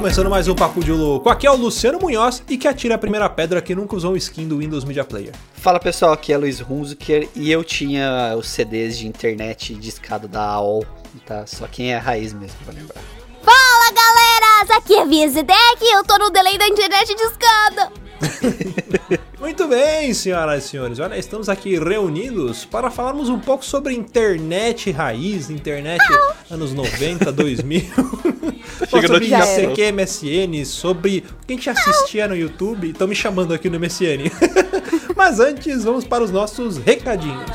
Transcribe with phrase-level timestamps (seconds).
[0.00, 1.28] começando mais um Papo de Louco.
[1.28, 4.16] Aqui é o Luciano Munhoz e que atira a primeira pedra que nunca usou um
[4.16, 5.34] skin do Windows Media Player.
[5.52, 10.42] Fala pessoal, aqui é Luiz Hunziker e eu tinha os CDs de internet discado da
[10.42, 10.86] AOL,
[11.26, 11.46] tá?
[11.46, 13.02] Só quem é raiz mesmo pra lembrar.
[13.42, 17.92] Fala galera, aqui é Vizedek e eu tô no delay da internet discada.
[19.40, 20.98] Muito bem, senhoras e senhores.
[20.98, 26.02] Olha, estamos aqui reunidos para falarmos um pouco sobre internet raiz, internet
[26.50, 27.80] anos 90, 2000.
[28.88, 32.90] Chega sobre ICQ, MSN, sobre o que a gente assistia no YouTube.
[32.90, 34.30] Estão me chamando aqui no MSN.
[35.16, 37.50] Mas antes, vamos para os nossos recadinhos.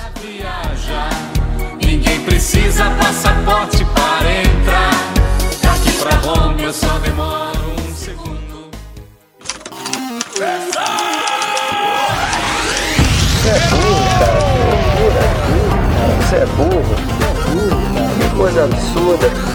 [1.86, 5.13] Ninguém precisa passaporte para entrar.
[5.62, 7.74] Daqui pra Roma eu só demoro.
[10.36, 10.44] Você
[13.48, 14.04] é burro.
[16.20, 17.40] Você é burro, cara.
[18.20, 19.54] Que coisa absurda.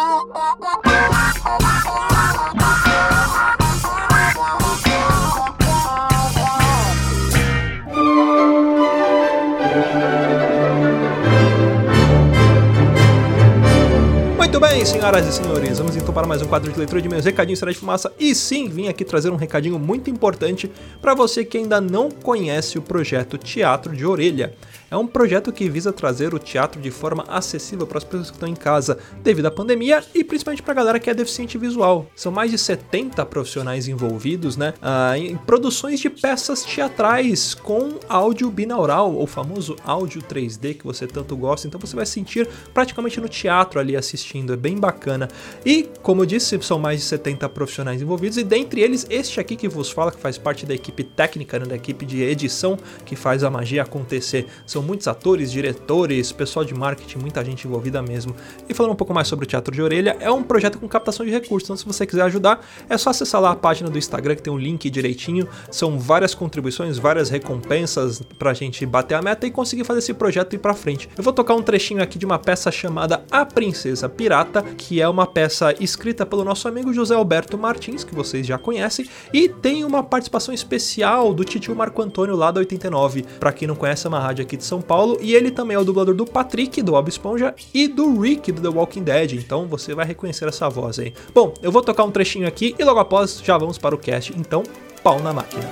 [14.81, 17.59] bem, senhoras e senhores, vamos então para mais um quadro de leitura de meus recadinhos
[17.59, 18.11] será de fumaça.
[18.19, 22.79] E sim, vim aqui trazer um recadinho muito importante para você que ainda não conhece
[22.79, 24.55] o projeto Teatro de Orelha.
[24.91, 28.35] É um projeto que visa trazer o teatro de forma acessível para as pessoas que
[28.35, 32.07] estão em casa devido à pandemia e principalmente para a galera que é deficiente visual.
[32.13, 38.51] São mais de 70 profissionais envolvidos, né, ah, em produções de peças teatrais com áudio
[38.51, 41.67] binaural, ou famoso áudio 3D que você tanto gosta.
[41.67, 45.29] Então você vai sentir praticamente no teatro ali assistindo, é bem bacana.
[45.65, 49.55] E, como eu disse, são mais de 70 profissionais envolvidos e dentre eles este aqui
[49.55, 53.15] que vos fala, que faz parte da equipe técnica, né, da equipe de edição que
[53.15, 54.47] faz a magia acontecer.
[54.65, 58.35] São muitos atores, diretores, pessoal de marketing, muita gente envolvida mesmo.
[58.67, 61.25] E falando um pouco mais sobre o Teatro de Orelha, é um projeto com captação
[61.25, 64.35] de recursos, então se você quiser ajudar, é só acessar lá a página do Instagram
[64.35, 65.47] que tem um link direitinho.
[65.69, 70.53] São várias contribuições, várias recompensas pra gente bater a meta e conseguir fazer esse projeto
[70.53, 71.09] ir pra frente.
[71.17, 75.07] Eu vou tocar um trechinho aqui de uma peça chamada A Princesa Pirata, que é
[75.07, 79.83] uma peça escrita pelo nosso amigo José Alberto Martins, que vocês já conhecem, e tem
[79.83, 83.23] uma participação especial do titio Marco Antônio lá da 89.
[83.39, 85.79] Pra quem não conhece, é uma rádio aqui de São Paulo, e ele também é
[85.81, 89.67] o dublador do Patrick, do Bob Esponja, e do Rick, do The Walking Dead, então
[89.67, 91.13] você vai reconhecer essa voz aí.
[91.35, 94.33] Bom, eu vou tocar um trechinho aqui e logo após já vamos para o cast,
[94.37, 94.63] então
[95.03, 95.69] pau na máquina.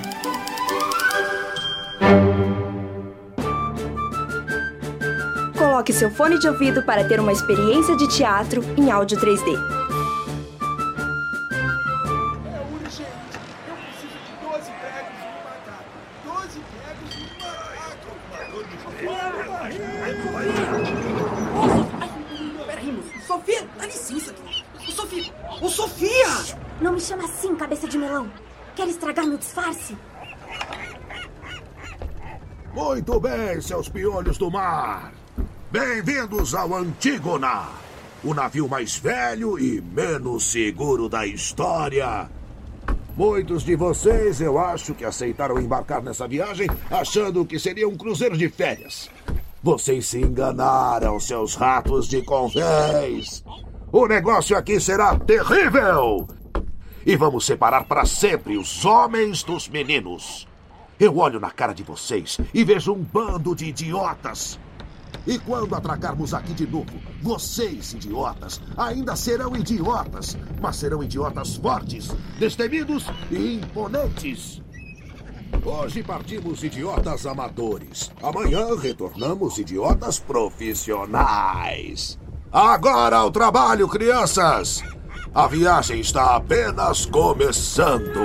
[5.56, 9.89] Coloque seu fone de ouvido para ter uma experiência de teatro em áudio 3D.
[25.70, 26.58] Sofia!
[26.80, 28.28] Não me chama assim, cabeça de melão.
[28.74, 29.96] Quer estragar meu disfarce?
[32.74, 35.12] Muito bem, seus piolhos do mar.
[35.70, 37.68] Bem-vindos ao Antígona,
[38.24, 42.28] o navio mais velho e menos seguro da história.
[43.16, 48.36] Muitos de vocês, eu acho que aceitaram embarcar nessa viagem achando que seria um cruzeiro
[48.36, 49.08] de férias.
[49.62, 53.44] Vocês se enganaram, seus ratos de convés.
[53.92, 56.28] O negócio aqui será terrível.
[57.04, 60.46] E vamos separar para sempre os homens dos meninos.
[60.98, 64.60] Eu olho na cara de vocês e vejo um bando de idiotas.
[65.26, 72.14] E quando atracarmos aqui de novo, vocês, idiotas, ainda serão idiotas, mas serão idiotas fortes,
[72.38, 74.62] destemidos e imponentes.
[75.64, 78.12] Hoje partimos idiotas amadores.
[78.22, 82.16] Amanhã retornamos idiotas profissionais.
[82.52, 84.82] Agora ao trabalho, crianças!
[85.32, 88.18] A viagem está apenas começando.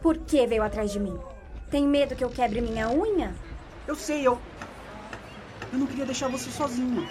[0.00, 1.18] Por que veio atrás de mim?
[1.70, 3.34] Tem medo que eu quebre minha unha?
[3.86, 4.38] Eu sei, eu.
[5.70, 7.06] Eu não queria deixar você sozinha.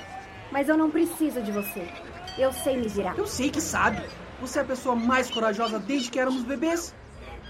[0.52, 1.88] Mas eu não preciso de você.
[2.36, 3.16] Eu sei me virar.
[3.16, 4.02] Eu sei que sabe.
[4.42, 6.96] Você é a pessoa mais corajosa desde que éramos bebês.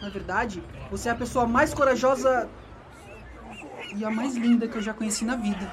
[0.02, 2.50] Na verdade, você é a pessoa mais corajosa
[3.96, 5.70] e a mais linda que eu já conheci na vida.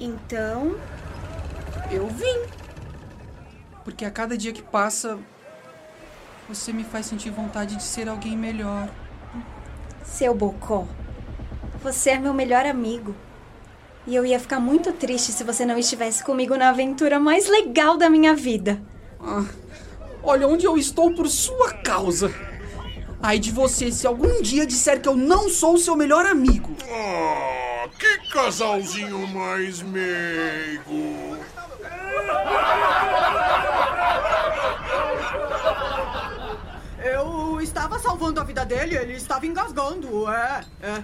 [0.00, 0.76] Então,
[1.90, 2.42] Eu vim.
[3.84, 5.18] Porque a cada dia que passa,
[6.48, 8.88] você me faz sentir vontade de ser alguém melhor.
[10.04, 10.86] seu bocó,
[11.82, 13.14] você é meu melhor amigo.
[14.06, 17.96] E eu ia ficar muito triste se você não estivesse comigo na aventura mais legal
[17.96, 18.82] da minha vida.
[19.20, 19.44] Ah,
[20.22, 22.32] olha onde eu estou por sua causa.
[23.22, 26.74] Ai de você se algum dia disser que eu não sou o seu melhor amigo.
[26.90, 31.38] Ah, que casalzinho mais meigo.
[37.04, 40.64] Eu estava salvando a vida dele, ele estava engasgando, é.
[40.82, 41.02] é.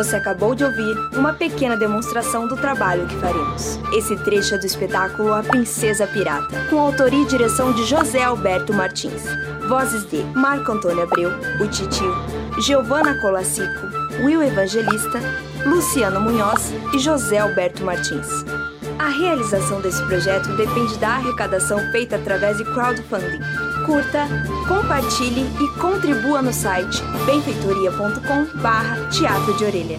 [0.00, 3.78] Você acabou de ouvir uma pequena demonstração do trabalho que faremos.
[3.92, 8.72] Esse trecho é do espetáculo A Princesa Pirata, com autoria e direção de José Alberto
[8.72, 9.24] Martins.
[9.68, 11.30] Vozes de Marco Antônio Abreu,
[11.60, 12.14] o Titio,
[12.62, 13.88] Giovanna Colassico,
[14.24, 15.20] Will Evangelista,
[15.66, 18.42] Luciano Munhoz e José Alberto Martins.
[18.98, 23.69] A realização desse projeto depende da arrecadação feita através de crowdfunding.
[23.90, 24.28] Curta,
[24.68, 29.98] compartilhe e contribua no site benfeitoria.com barra teatro de orelha.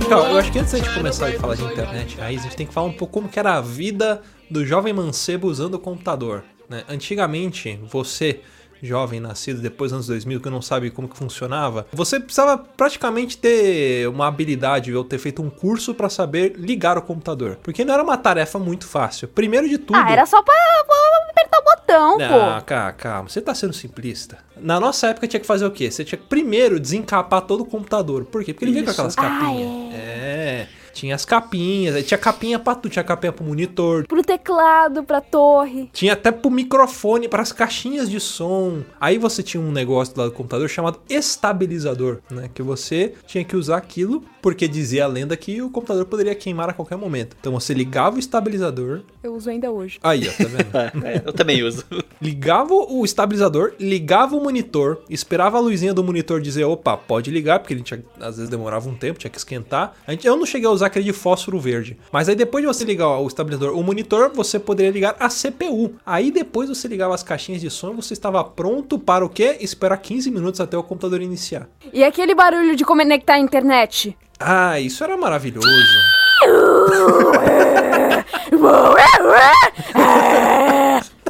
[0.00, 2.56] Então, eu acho que antes da gente começar a falar de internet raiz, a gente
[2.56, 5.78] tem que falar um pouco como que era a vida do jovem mancebo usando o
[5.78, 6.42] computador.
[6.68, 6.82] Né?
[6.88, 8.40] Antigamente, você,
[8.82, 13.36] jovem nascido depois dos anos 2000, que não sabe como que funcionava, você precisava praticamente
[13.38, 17.58] ter uma habilidade ou ter feito um curso para saber ligar o computador.
[17.62, 19.28] Porque não era uma tarefa muito fácil.
[19.28, 19.96] Primeiro de tudo...
[19.96, 20.54] Ah, era só pra,
[20.86, 22.64] pra apertar o botão, Ah, pô.
[22.66, 24.38] calma, calma, você tá sendo simplista.
[24.56, 25.90] Na nossa época tinha que fazer o quê?
[25.90, 28.24] Você tinha que primeiro desencapar todo o computador.
[28.24, 28.52] Por quê?
[28.52, 29.94] Porque ele vinha com aquelas Ah, capinhas.
[29.94, 30.66] é.
[30.92, 35.20] Tinha as capinhas, aí tinha capinha pra tudo, tinha capinha pro monitor, Pro teclado, pra
[35.20, 35.88] torre.
[35.92, 38.82] tinha até pro microfone, para as caixinhas de som.
[39.00, 42.50] Aí você tinha um negócio do lado do computador chamado estabilizador, né?
[42.52, 46.70] Que você tinha que usar aquilo porque dizia a lenda que o computador poderia queimar
[46.70, 47.36] a qualquer momento.
[47.38, 49.00] Então você ligava o estabilizador.
[49.22, 49.98] Eu uso ainda hoje.
[50.02, 50.70] Aí, ó, tá vendo?
[51.06, 51.84] É, eu também uso.
[52.20, 57.58] ligava o estabilizador, ligava o monitor, esperava a luzinha do monitor dizer, opa, pode ligar,
[57.58, 59.94] porque ele tinha, às vezes demorava um tempo, tinha que esquentar.
[60.06, 61.98] A gente, eu não cheguei a usar aquele de fósforo verde.
[62.12, 65.96] Mas aí depois de você ligar o estabilizador, o monitor, você poderia ligar a CPU.
[66.04, 69.56] Aí depois você ligava as caixinhas de som você estava pronto para o quê?
[69.60, 71.68] Esperar 15 minutos até o computador iniciar.
[71.92, 74.16] E aquele barulho de conectar a internet?
[74.38, 75.68] Ah, isso era maravilhoso.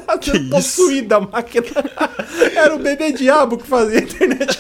[0.07, 1.67] Tá sendo possuída a máquina.
[2.55, 4.59] Era o bebê diabo que fazia a internet.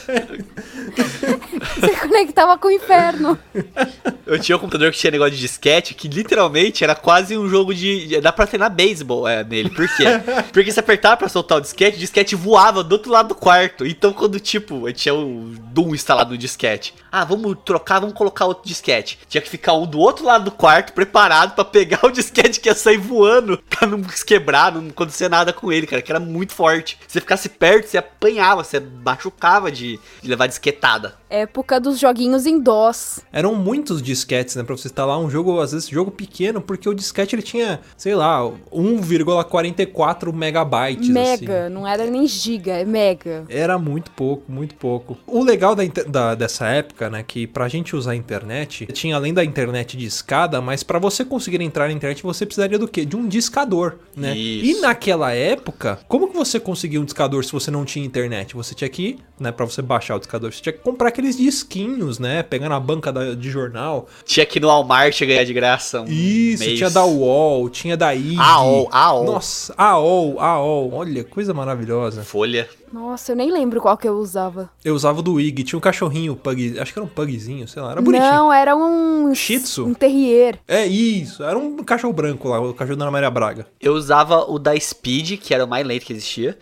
[1.81, 3.39] Você conectava com o inferno.
[4.31, 7.75] Eu tinha um computador que tinha negócio de disquete que literalmente era quase um jogo
[7.75, 8.21] de.
[8.21, 9.71] Dá pra treinar beisebol é, nele.
[9.71, 10.05] Por quê?
[10.55, 13.85] Porque se apertava pra soltar o disquete, o disquete voava do outro lado do quarto.
[13.85, 16.95] Então, quando, tipo, eu tinha o Doom instalado no disquete.
[17.11, 19.19] Ah, vamos trocar, vamos colocar outro disquete.
[19.29, 22.69] Tinha que ficar um do outro lado do quarto, preparado pra pegar o disquete que
[22.69, 26.21] ia sair voando, pra não se quebrar, não acontecer nada com ele, cara, que era
[26.21, 26.97] muito forte.
[27.09, 31.19] Se você ficasse perto, você apanhava, você machucava de, de levar disquetada.
[31.29, 33.21] Época dos joguinhos em DOS.
[33.33, 34.20] Eram muitos disquetes,
[34.57, 34.63] né?
[34.65, 38.15] Pra você instalar um jogo, às vezes, jogo pequeno, porque o disquete ele tinha, sei
[38.15, 38.41] lá,
[38.73, 41.09] 1,44 megabytes.
[41.09, 41.75] Mega, assim.
[41.75, 43.45] não era nem giga, é mega.
[43.49, 45.17] Era muito pouco, muito pouco.
[45.27, 49.33] O legal da, da- dessa época, né, que pra gente usar a internet, tinha além
[49.35, 53.05] da internet de escada, mas pra você conseguir entrar na internet, você precisaria do quê?
[53.05, 54.37] De um discador, né?
[54.37, 54.79] Isso.
[54.79, 58.55] E naquela época, como que você conseguia um discador se você não tinha internet?
[58.55, 62.19] Você tinha que, né, pra você baixar o discador, você tinha que comprar aqueles disquinhos,
[62.19, 64.09] né, pegar na banca da- de jornal.
[64.25, 66.79] Tinha que ir no Walmart ganhar de graça um Isso, mês.
[66.79, 68.37] tinha da UOL, tinha da IG.
[68.39, 69.25] AOL, AOL.
[69.25, 70.93] Nossa, AOL, AOL.
[70.93, 72.23] Olha, coisa maravilhosa.
[72.23, 72.69] Folha.
[72.93, 74.69] Nossa, eu nem lembro qual que eu usava.
[74.85, 77.81] Eu usava o do IG, tinha um cachorrinho, pug, acho que era um pugzinho, sei
[77.81, 78.31] lá, era bonitinho.
[78.33, 79.33] Não, era um...
[79.35, 79.87] Shih Tzu?
[79.87, 80.59] Um terrier.
[80.67, 83.67] É isso, era um cachorro branco lá, o cachorro da Ana Maria Braga.
[83.81, 86.59] Eu usava o da Speed, que era o mais lento que existia.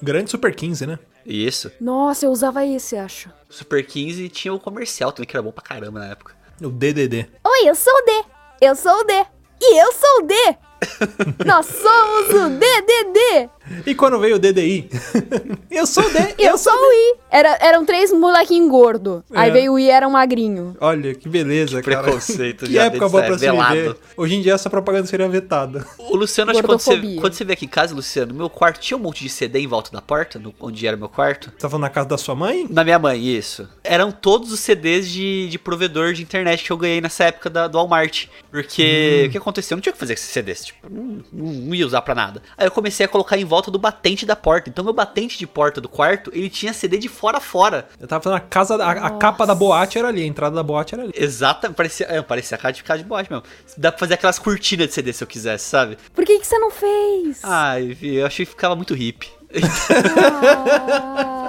[0.00, 0.98] Grande Super 15, né?
[1.26, 1.70] Isso.
[1.80, 3.30] Nossa, eu usava esse, acho.
[3.48, 6.34] Super 15 tinha o comercial também, que era bom pra caramba na época.
[6.60, 7.26] O DDD.
[7.44, 8.24] Oi, eu sou o D.
[8.60, 9.12] Eu sou o D.
[9.60, 10.34] E eu sou o D.
[11.46, 13.50] Nós somos o DDD.
[13.86, 14.88] E quando veio o DDI?
[15.70, 16.18] eu sou o D.
[16.38, 17.16] Eu sou o I.
[17.30, 19.24] Era, eram três molequinhos gordo.
[19.32, 19.52] Aí É.
[19.52, 20.76] veio o I, era um magrinho.
[20.80, 22.02] Olha, que beleza, cara.
[22.02, 23.74] preconceito Que já época boa é, pra se velado.
[23.74, 23.96] viver.
[24.16, 25.86] Hoje em dia essa propaganda seria vetada.
[25.98, 28.80] O Luciano, acho que quando você, quando você veio aqui em casa, Luciano, meu quarto
[28.80, 31.50] tinha um monte de CD em volta da porta, no- onde era meu quarto.
[31.50, 32.66] Você tava na casa da sua mãe?
[32.70, 33.68] Na minha mãe, isso.
[33.82, 37.66] Eram todos os CDs de, de provedor de internet que eu ganhei nessa época da,
[37.68, 38.26] do Walmart.
[38.50, 39.74] Porque o que aconteceu?
[39.74, 40.64] Eu não tinha o que fazer com esses CDs.
[40.66, 42.42] Tipo, não, não- não ia usar pra nada.
[42.56, 44.68] Aí eu comecei a colocar em volta do batente da porta.
[44.68, 47.88] Então meu batente de porta do quarto, ele tinha CD de fora a fora.
[48.00, 50.62] Eu tava na casa, da- a, a capa da boate era ali, a entrada da
[50.62, 51.12] boate era ali.
[51.16, 53.44] Exata, parecia, é, parecia a cara de, cara de boate mesmo.
[53.76, 55.96] Dá pra fazer aquelas cortinas de CD se eu quisesse, sabe?
[56.14, 57.40] Por que, que você não fez?
[57.42, 59.28] Ai, eu achei que ficava muito hippie.
[59.54, 61.48] Ah.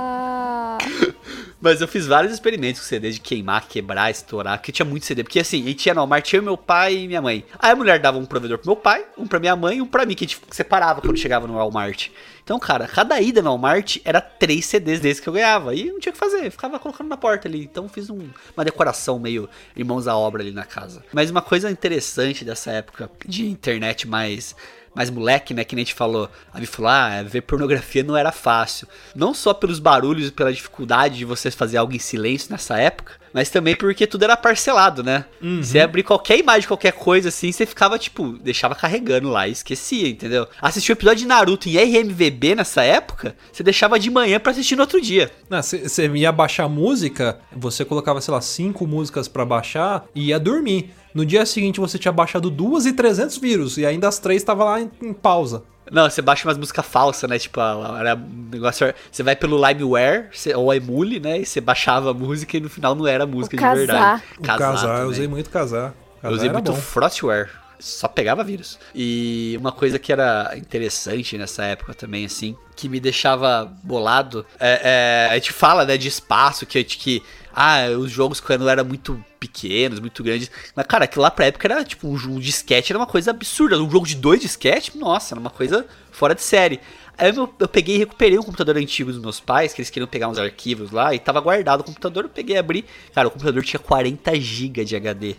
[1.64, 5.24] Mas eu fiz vários experimentos com CD de queimar, quebrar, estourar, porque tinha muito CD.
[5.24, 7.46] Porque assim, gente tinha no Walmart, tinha eu, meu pai e minha mãe.
[7.58, 9.86] Aí a mulher dava um provedor pro meu pai, um pra minha mãe e um
[9.86, 12.10] pra mim, que a gente separava quando chegava no Walmart.
[12.44, 15.74] Então, cara, cada ida no Walmart era três CDs desses que eu ganhava.
[15.74, 17.64] E não tinha o que fazer, ficava colocando na porta ali.
[17.64, 21.04] Então fiz um- uma decoração meio irmãos à obra ali na casa.
[21.14, 24.56] Mas uma coisa interessante dessa época de internet mais
[24.96, 28.16] mais moleque, né, que nem a gente falou, a Vi falou, ah, ver pornografia não
[28.16, 28.88] era fácil.
[29.16, 33.14] Não só pelos barulhos e pela dificuldade de você fazer algo em silêncio nessa época,
[33.34, 35.26] mas também porque tudo era parcelado, né?
[35.64, 40.08] Você abrir qualquer imagem, qualquer coisa assim, você ficava, tipo, deixava carregando lá e esquecia,
[40.08, 40.48] entendeu?
[40.62, 44.76] Assistir o episódio de Naruto em RMVB nessa época, você deixava de manhã pra assistir
[44.76, 45.32] no outro dia.
[45.84, 50.92] Você ia baixar música, você colocava, sei lá, cinco músicas pra baixar e ia dormir.
[51.14, 54.66] No dia seguinte você tinha baixado duas e 300 vírus e ainda as três estavam
[54.66, 55.64] lá em, em pausa.
[55.92, 57.38] Não, você baixa umas músicas falsas, né?
[57.38, 57.60] Tipo,
[58.00, 58.94] era um negócio.
[59.12, 61.40] Você vai pelo LimeWare você- ou Emule, né?
[61.40, 63.76] E você baixava a música e no final não era música de casar.
[63.78, 64.24] verdade.
[64.38, 65.04] O casar, eu também.
[65.06, 65.94] usei muito casar.
[66.22, 66.78] Casar Eu usei muito bom.
[66.78, 67.50] Frostware.
[67.80, 68.80] Só pegava vírus.
[68.96, 75.28] E uma coisa que era interessante nessa época também, assim, que me deixava bolado, é,
[75.28, 77.22] é, a gente fala, né, de espaço, que, que
[77.54, 80.50] ah, os jogos quando eram muito pequenos, muito grandes.
[80.76, 83.82] Mas, cara, aquilo lá pra época era, tipo, um, de disquete era uma coisa absurda.
[83.82, 86.80] Um jogo de dois disquete, nossa, era uma coisa fora de série.
[87.18, 90.08] Aí eu, eu peguei e recuperei um computador antigo dos meus pais, que eles queriam
[90.08, 92.86] pegar uns arquivos lá, e tava guardado o computador, eu peguei e abri.
[93.14, 95.36] Cara, o computador tinha 40 GB de HD.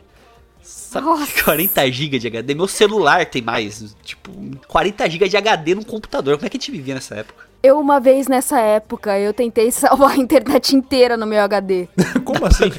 [0.63, 1.45] Sabe, Nossa.
[1.45, 2.55] 40 GB de HD.
[2.55, 4.31] Meu celular tem mais, tipo,
[4.69, 6.37] 40 GB de HD no computador.
[6.37, 7.44] Como é que a gente vivia nessa época?
[7.65, 11.89] Eu, uma vez nessa época, eu tentei salvar a internet inteira no meu HD.
[12.25, 12.71] Como assim?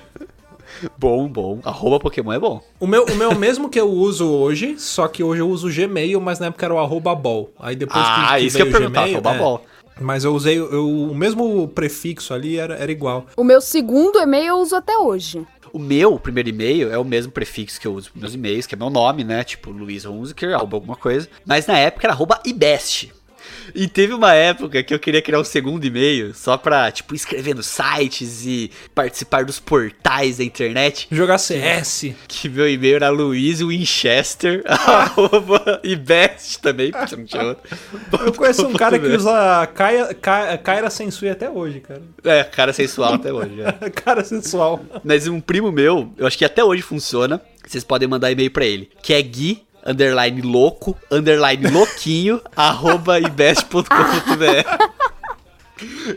[0.96, 1.58] bom, bom.
[1.64, 2.62] Arroba Pokémon é bom.
[2.78, 5.48] O meu, o meu é o mesmo que eu uso hoje, só que hoje eu
[5.48, 7.50] uso o Gmail, mas na época era o arroba ball.
[7.58, 9.64] Aí depois que, Ah, que isso que eu ia perguntar, Gmail, arroba é, ball.
[10.00, 13.26] Mas eu usei eu- o mesmo prefixo ali, era, era igual.
[13.36, 15.46] o meu segundo e-mail eu uso até hoje.
[15.72, 18.74] O meu primeiro e-mail é o mesmo prefixo que eu uso nos meus e-mails, que
[18.74, 19.44] é meu nome, né?
[19.44, 21.28] Tipo, Luiz Hunziker, arroba alguma coisa.
[21.46, 23.08] Mas na época era arroba ibest.
[23.74, 27.54] E teve uma época que eu queria criar um segundo e-mail só pra, tipo, escrever
[27.54, 31.06] nos sites e participar dos portais da internet.
[31.10, 32.06] Jogar CS.
[32.28, 37.76] Que meu e-mail era Luiz Winchester, arroba ibest também, porque não tinha outro.
[38.24, 42.02] Eu conheço um cara que usa Kaira, Ka- Kaira Sensui até hoje, cara.
[42.24, 43.90] É, cara sensual até hoje, é.
[43.90, 44.80] cara sensual.
[45.04, 47.40] Mas um primo meu, eu acho que até hoje funciona.
[47.66, 48.90] Vocês podem mandar e-mail pra ele.
[49.02, 53.86] Que é Gui, underline louco, underline louquinho, arroba ibest.com.br.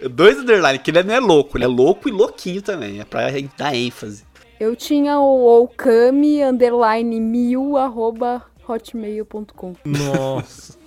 [0.09, 2.99] Dois underline, que ele não é louco, ele é louco e louquinho também.
[2.99, 3.27] É pra
[3.57, 4.23] dar ênfase.
[4.59, 9.75] Eu tinha o okami underline mil arroba hotmail.com.
[9.85, 10.77] Nossa.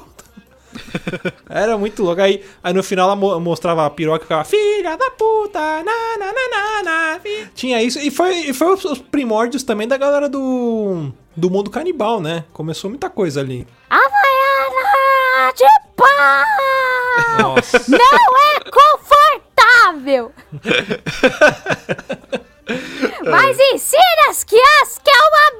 [1.48, 2.20] Era muito louco.
[2.20, 6.18] Aí, aí no final ela mo- mostrava a piroca e ficava, filha da puta, na,
[6.18, 7.20] na, na, na, na.
[7.20, 7.46] fi-".
[7.54, 7.98] Tinha isso.
[7.98, 12.44] E foi, e foi os, os primórdios também da galera do, do mundo canibal, né?
[12.52, 13.66] Começou muita coisa ali.
[13.90, 15.64] Havaiana de
[15.96, 16.44] pau!
[17.40, 17.78] Nossa.
[17.88, 20.32] Não é confortável!
[23.24, 25.50] Mas ensina as crianças que é uma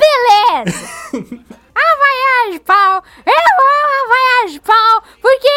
[0.65, 1.45] beleza!
[1.79, 3.03] Havaiana de pau!
[3.27, 5.03] Eu amo Havaiana de pau!
[5.21, 5.49] Porque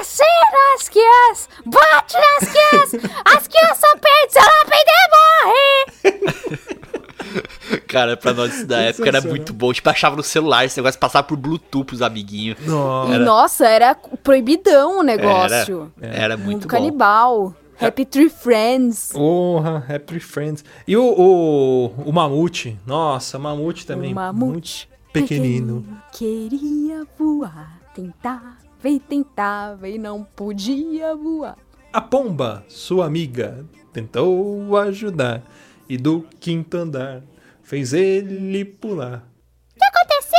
[0.00, 1.48] ensina as crianças!
[1.66, 3.10] Bate nas crianças!
[3.24, 6.68] As crianças só perdem, se ela perder, morre!
[7.86, 9.72] Cara, pra nós da época era muito bom.
[9.72, 12.58] Tipo, achava no celular, esse negócio passava por Bluetooth pros amiguinhos.
[12.66, 13.14] Nossa.
[13.14, 15.92] E, nossa, era proibidão o negócio.
[16.00, 16.68] Era, era muito Mundo bom.
[16.68, 17.54] canibal.
[17.80, 19.10] Happy Tree Friends.
[19.12, 20.64] Porra, Happy Friends.
[20.86, 22.76] E o, o, o Mamute.
[22.86, 24.12] Nossa, Mamute também.
[24.12, 25.84] O mamute pequenino.
[26.12, 31.56] Queria voar, tentava e tentava e não podia voar.
[31.92, 35.42] A pomba, sua amiga, tentou ajudar.
[35.88, 37.22] E do quinto andar
[37.62, 39.26] fez ele pular.
[39.74, 40.38] O que aconteceu?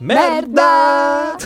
[0.00, 1.36] Merda!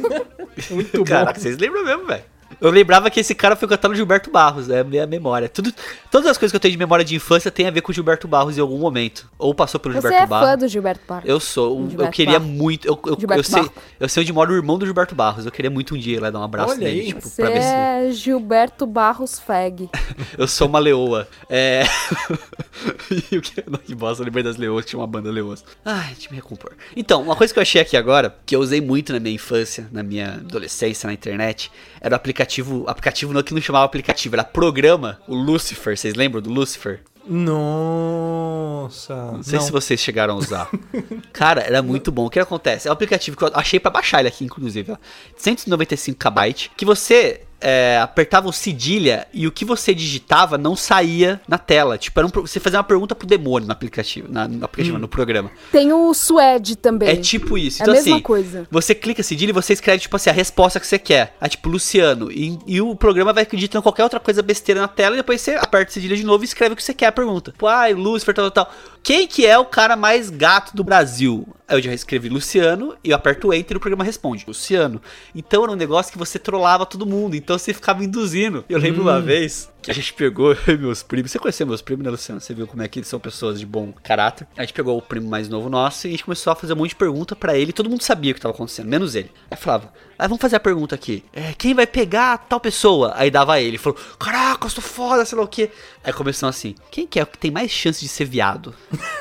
[0.70, 1.04] Muito bom.
[1.04, 2.31] Caraca, vocês lembram mesmo, velho?
[2.62, 5.48] Eu lembrava que esse cara foi cantando Gilberto Barros, é a minha memória.
[5.48, 5.72] Tudo,
[6.10, 8.28] todas as coisas que eu tenho de memória de infância tem a ver com Gilberto
[8.28, 9.28] Barros em algum momento.
[9.38, 10.48] Ou passou pelo Você Gilberto é Barros.
[10.48, 11.28] fã do Gilberto Barros?
[11.28, 11.80] Eu sou.
[11.80, 12.54] um- eu queria Barros.
[12.54, 12.86] muito.
[12.86, 15.44] Eu, eu, eu, sei, eu sei onde mora o irmão do Gilberto Barros.
[15.44, 17.00] Eu queria muito um dia ir lá dar um abraço Olha nele.
[17.00, 17.06] aí.
[17.08, 17.68] Tipo, Você pra ver se.
[17.68, 19.90] é Gilberto Barros Fag.
[20.38, 21.26] Eu sou uma leoa.
[21.50, 21.82] É.
[23.36, 23.64] o que?
[23.68, 25.64] Não, que bosta, eu lembrei das leoas, tinha uma banda leoas.
[25.84, 26.72] Ai, deixa eu me recompor.
[26.96, 29.88] Então, uma coisa que eu achei aqui agora, que eu usei muito na minha infância,
[29.92, 31.70] na minha adolescência, na internet,
[32.00, 32.51] era o aplicativo.
[32.86, 35.96] Aplicativo não que não chamava aplicativo, era programa, o Lucifer.
[35.96, 37.00] Vocês lembram do Lucifer?
[37.26, 39.14] Nossa.
[39.14, 40.68] Não sei se vocês chegaram a usar.
[41.32, 42.26] Cara, era muito bom.
[42.26, 42.88] O que acontece?
[42.88, 44.92] É um aplicativo que eu achei pra baixar ele aqui, inclusive.
[44.92, 44.96] Ó.
[45.36, 46.70] 195 KB.
[46.76, 51.96] Que você é, apertava o cedilha e o que você digitava não saía na tela.
[51.96, 55.50] Tipo, um você fazia uma pergunta pro demônio no aplicativo, na- no, aplicativo no programa.
[55.70, 57.08] Tem o Suede também.
[57.08, 57.80] É tipo isso.
[57.80, 58.66] É a Então, mesma assim, coisa.
[58.70, 61.36] você clica cedilha e você escreve, tipo assim, a resposta que você quer.
[61.40, 62.30] Ah, tipo, Luciano.
[62.30, 65.52] E, e o programa vai digitando qualquer outra coisa besteira na tela e depois você
[65.52, 67.52] aperta o cedilha de novo e escreve o que você quer a pergunta.
[67.52, 68.74] Tipo, ai, Lucifer, tal, tal, tal.
[69.02, 71.48] Quem que é o cara mais gato do Brasil?
[71.68, 74.44] Eu já escrevi Luciano e eu aperto o Enter e o programa responde.
[74.46, 75.02] Luciano.
[75.34, 77.34] Então era um negócio que você trollava todo mundo.
[77.34, 78.64] Então você ficava induzindo.
[78.68, 81.30] Eu lembro uma vez que a gente pegou eu meus primos.
[81.30, 82.40] Você conheceu meus primos, né, Luciano?
[82.40, 84.46] Você viu como é que eles são pessoas de bom caráter.
[84.56, 86.76] A gente pegou o primo mais novo nosso e a gente começou a fazer um
[86.76, 87.72] monte de pergunta pra ele.
[87.72, 89.30] Todo mundo sabia o que tava acontecendo, menos ele.
[89.50, 91.24] Aí falava, ah, vamos fazer a pergunta aqui.
[91.32, 93.12] É, quem vai pegar tal pessoa?
[93.16, 93.76] Aí dava ele.
[93.76, 95.70] Falou, caraca, eu sou foda, sei lá o quê.
[96.04, 98.74] Aí começou assim, quem que é que tem mais chance de ser viado?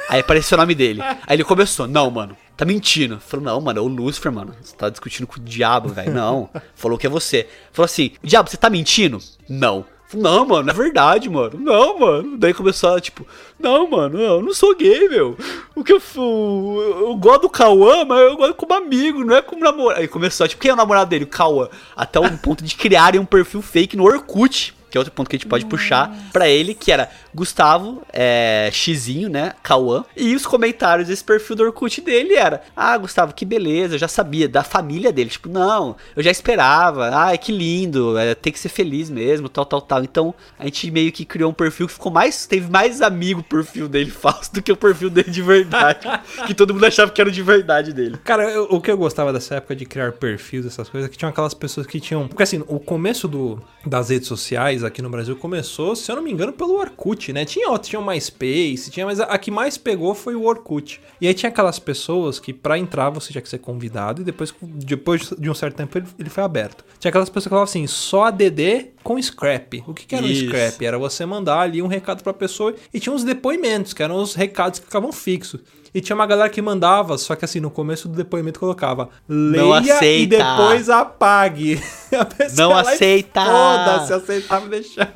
[0.08, 1.02] Aí apareceu o nome dele.
[1.02, 2.38] Aí ele começou, não, mano.
[2.56, 3.19] Tá mentindo.
[3.19, 4.56] Falou, não, mano, é o Lucifer, mano.
[4.62, 6.13] Você tá discutindo com o diabo, velho.
[6.13, 6.47] Não.
[6.76, 7.47] Falou que é você.
[7.71, 9.17] Falou assim, diabo, você tá mentindo?
[9.50, 9.84] Não.
[10.13, 11.60] Não, mano, é verdade, mano.
[11.60, 12.38] Não, mano.
[12.38, 13.26] Daí começou a, tipo,
[13.60, 15.38] não, mano, eu não sou gay, meu.
[15.76, 19.41] O que eu, eu, eu gosto do Cauã, mas eu gosto como amigo, não é
[19.41, 20.02] como namorado.
[20.02, 21.26] Aí começou, tipo, quem é o namorado dele?
[21.26, 21.69] O Cauã.
[21.95, 24.76] Até um ponto de criarem um perfil fake no Orkut.
[24.92, 28.70] Que é outro ponto que a gente pode puxar pra ele, que era Gustavo, é,
[28.74, 29.54] Xizinho, né?
[29.64, 30.04] Cauã.
[30.16, 34.08] E os comentários desse perfil do Orkut dele era: Ah, Gustavo, que beleza, eu já
[34.08, 35.30] sabia, da família dele.
[35.30, 37.10] Tipo, não, eu já esperava.
[37.16, 40.04] Ai, que lindo, é, tem que ser feliz mesmo, tal, tal, tal.
[40.04, 42.46] Então a gente meio que criou um perfil que ficou mais.
[42.46, 46.06] Teve mais amigo o perfil dele falso do que o perfil dele de verdade.
[46.46, 48.18] que todo mundo achava que era de verdade dele.
[48.24, 51.18] Cara, eu- o que eu gostava dessa época de criar perfis, essas coisas, é que
[51.18, 52.28] tinham aquelas pessoas que tinham.
[52.28, 56.24] Porque assim, o começo do, das redes sociais aqui no Brasil começou, se eu não
[56.24, 57.46] me engano, pelo Orkut, né?
[57.46, 61.02] Tinha outros, tinha o MySpace, tinha, mas a, a que mais pegou foi o Orkut.
[61.20, 64.54] E aí tinha aquelas pessoas que pra entrar você tinha que ser convidado e depois,
[64.62, 66.84] depois de um certo tempo ele, ele foi aberto.
[67.00, 69.84] Tinha aquelas pessoas que falavam assim, só ADD com scrap.
[69.88, 70.46] O que, que era Isso.
[70.46, 70.86] um scrap?
[70.86, 74.36] Era você mandar ali um recado pra pessoa e tinha uns depoimentos, que eram os
[74.36, 75.62] recados que ficavam fixos.
[75.94, 80.00] E tinha uma galera que mandava, só que assim, no começo do depoimento colocava leia
[80.06, 81.82] e depois apague.
[82.18, 83.44] A pessoa Não aceita.
[83.46, 85.12] Foda-se, aceitava e deixava.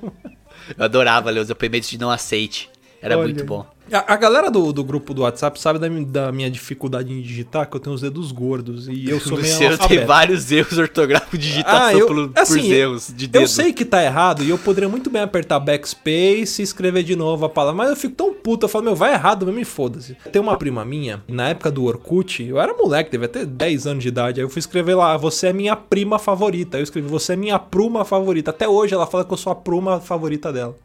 [0.77, 2.69] Eu adorava ler os depoimentos de não aceite.
[3.01, 3.65] Era Olha muito bom.
[3.91, 7.69] A, a galera do, do grupo do WhatsApp sabe da, da minha dificuldade em digitar,
[7.69, 10.77] que eu tenho os dedos gordos e eu O sou meio Luciano tem vários erros
[10.77, 13.41] ortográficos de digitação Ah, eu- pelo- assim, por erros de dedo.
[13.43, 17.15] Eu sei que tá errado e eu poderia muito bem apertar backspace e escrever de
[17.15, 19.65] novo a palavra, mas eu fico tão puto, eu falo, meu, vai errado mesmo e
[19.65, 20.17] foda-se.
[20.31, 24.03] Tem uma prima minha, na época do Orkut, eu era moleque, devia ter 10 anos
[24.03, 26.77] de idade, aí eu fui escrever lá, você é minha prima favorita.
[26.77, 28.49] Aí eu escrevi, você é minha pruma favorita.
[28.51, 30.75] Até hoje ela fala que eu sou a pruma favorita dela.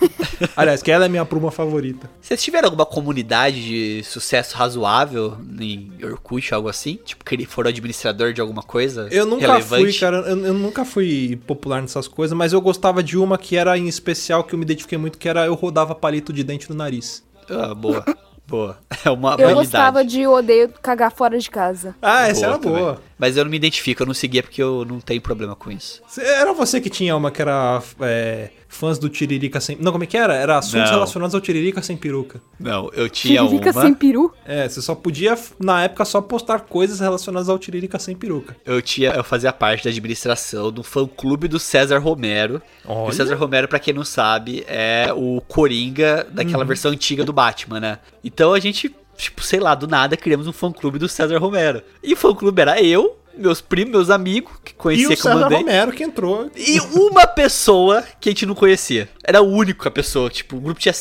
[0.56, 2.10] Aliás, que ela é minha pruma favorita.
[2.20, 6.94] Vocês tiveram alguma comunidade de sucesso razoável em Orkut, algo assim?
[7.04, 9.08] Tipo, que ele for administrador de alguma coisa?
[9.10, 9.82] Eu nunca relevante?
[9.82, 13.56] fui, cara, eu, eu nunca fui popular nessas coisas, mas eu gostava de uma que
[13.56, 16.70] era em especial, que eu me identifiquei muito, que era eu rodava palito de dente
[16.70, 17.24] no nariz.
[17.50, 18.04] Ah, boa.
[18.46, 18.78] boa.
[19.04, 21.96] É uma Eu gostava de odeio cagar fora de casa.
[22.00, 22.78] Ah, essa Boa era também.
[22.78, 23.02] boa.
[23.18, 26.00] Mas eu não me identifico, eu não seguia porque eu não tenho problema com isso.
[26.16, 29.76] Era você que tinha uma que era é, fãs do Tiririca sem.
[29.80, 30.34] Não, como é que era?
[30.34, 30.94] Era assuntos Não.
[30.96, 32.40] relacionados ao Tiririca sem peruca.
[32.58, 33.80] Não, eu tinha Tiririca uma.
[33.82, 34.32] sem peru?
[34.44, 38.56] É, você só podia, na época, só postar coisas relacionadas ao Tiririca sem peruca.
[38.64, 42.60] Eu tinha, eu fazia parte da administração do fã clube do César Romero.
[42.84, 43.08] Olha.
[43.08, 46.68] O César Romero, pra quem não sabe, é o Coringa daquela Uhum.
[46.68, 47.98] versão antiga do Batman, né?
[48.24, 51.82] Então a gente, tipo, sei lá, do nada criamos um fã clube do César Romero.
[52.02, 55.14] E o fã clube era eu, meus primos, meus amigos, que E conhecia o que
[55.14, 55.58] eu César mandei.
[55.58, 56.50] Romero que entrou.
[56.56, 59.08] E uma pessoa que a gente não conhecia.
[59.22, 60.30] Era a única pessoa.
[60.30, 60.94] Tipo, o grupo tinha,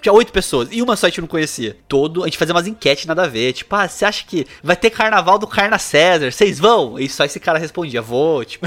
[0.00, 0.68] tinha oito pessoas.
[0.72, 1.76] E uma só a gente não conhecia.
[1.88, 2.22] Todo.
[2.22, 3.52] A gente fazia umas enquetes nada a ver.
[3.52, 6.30] Tipo, ah, você acha que vai ter carnaval do Carna César?
[6.30, 6.98] Vocês vão?
[6.98, 8.44] E só esse cara respondia, vou.
[8.46, 8.66] Tipo.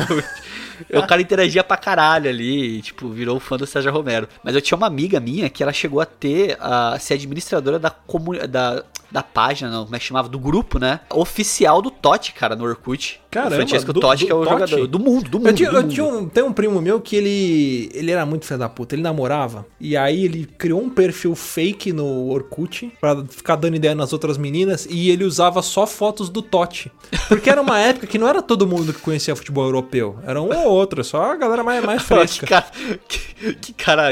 [0.93, 2.77] o cara interagia pra caralho ali.
[2.77, 4.27] E, tipo, virou fã do César Romero.
[4.43, 6.57] Mas eu tinha uma amiga minha que ela chegou a ter.
[6.59, 8.51] a ser administradora da comunidade.
[8.51, 10.29] Da, da página, não, como é que chamava?
[10.29, 10.99] Do grupo, né?
[11.11, 13.19] Oficial do Totti, cara, no Orkut.
[13.31, 14.51] Caramba, o Francesco do- Totti, do que é o Totti?
[14.71, 14.87] jogador.
[14.87, 15.49] Do mundo, do mundo.
[15.49, 15.93] Eu, tinha, do eu mundo.
[15.93, 19.01] tinha um, tem um primo meu que ele ele era muito filho da puta, ele
[19.03, 24.13] namorava e aí ele criou um perfil fake no Orkut pra ficar dando ideia nas
[24.13, 26.91] outras meninas e ele usava só fotos do Totti.
[27.27, 30.49] Porque era uma época que não era todo mundo que conhecia futebol europeu, era um
[30.55, 32.47] ou outro, só a galera mais, mais que, fresca.
[32.47, 32.65] cara,
[33.07, 34.09] que, que cara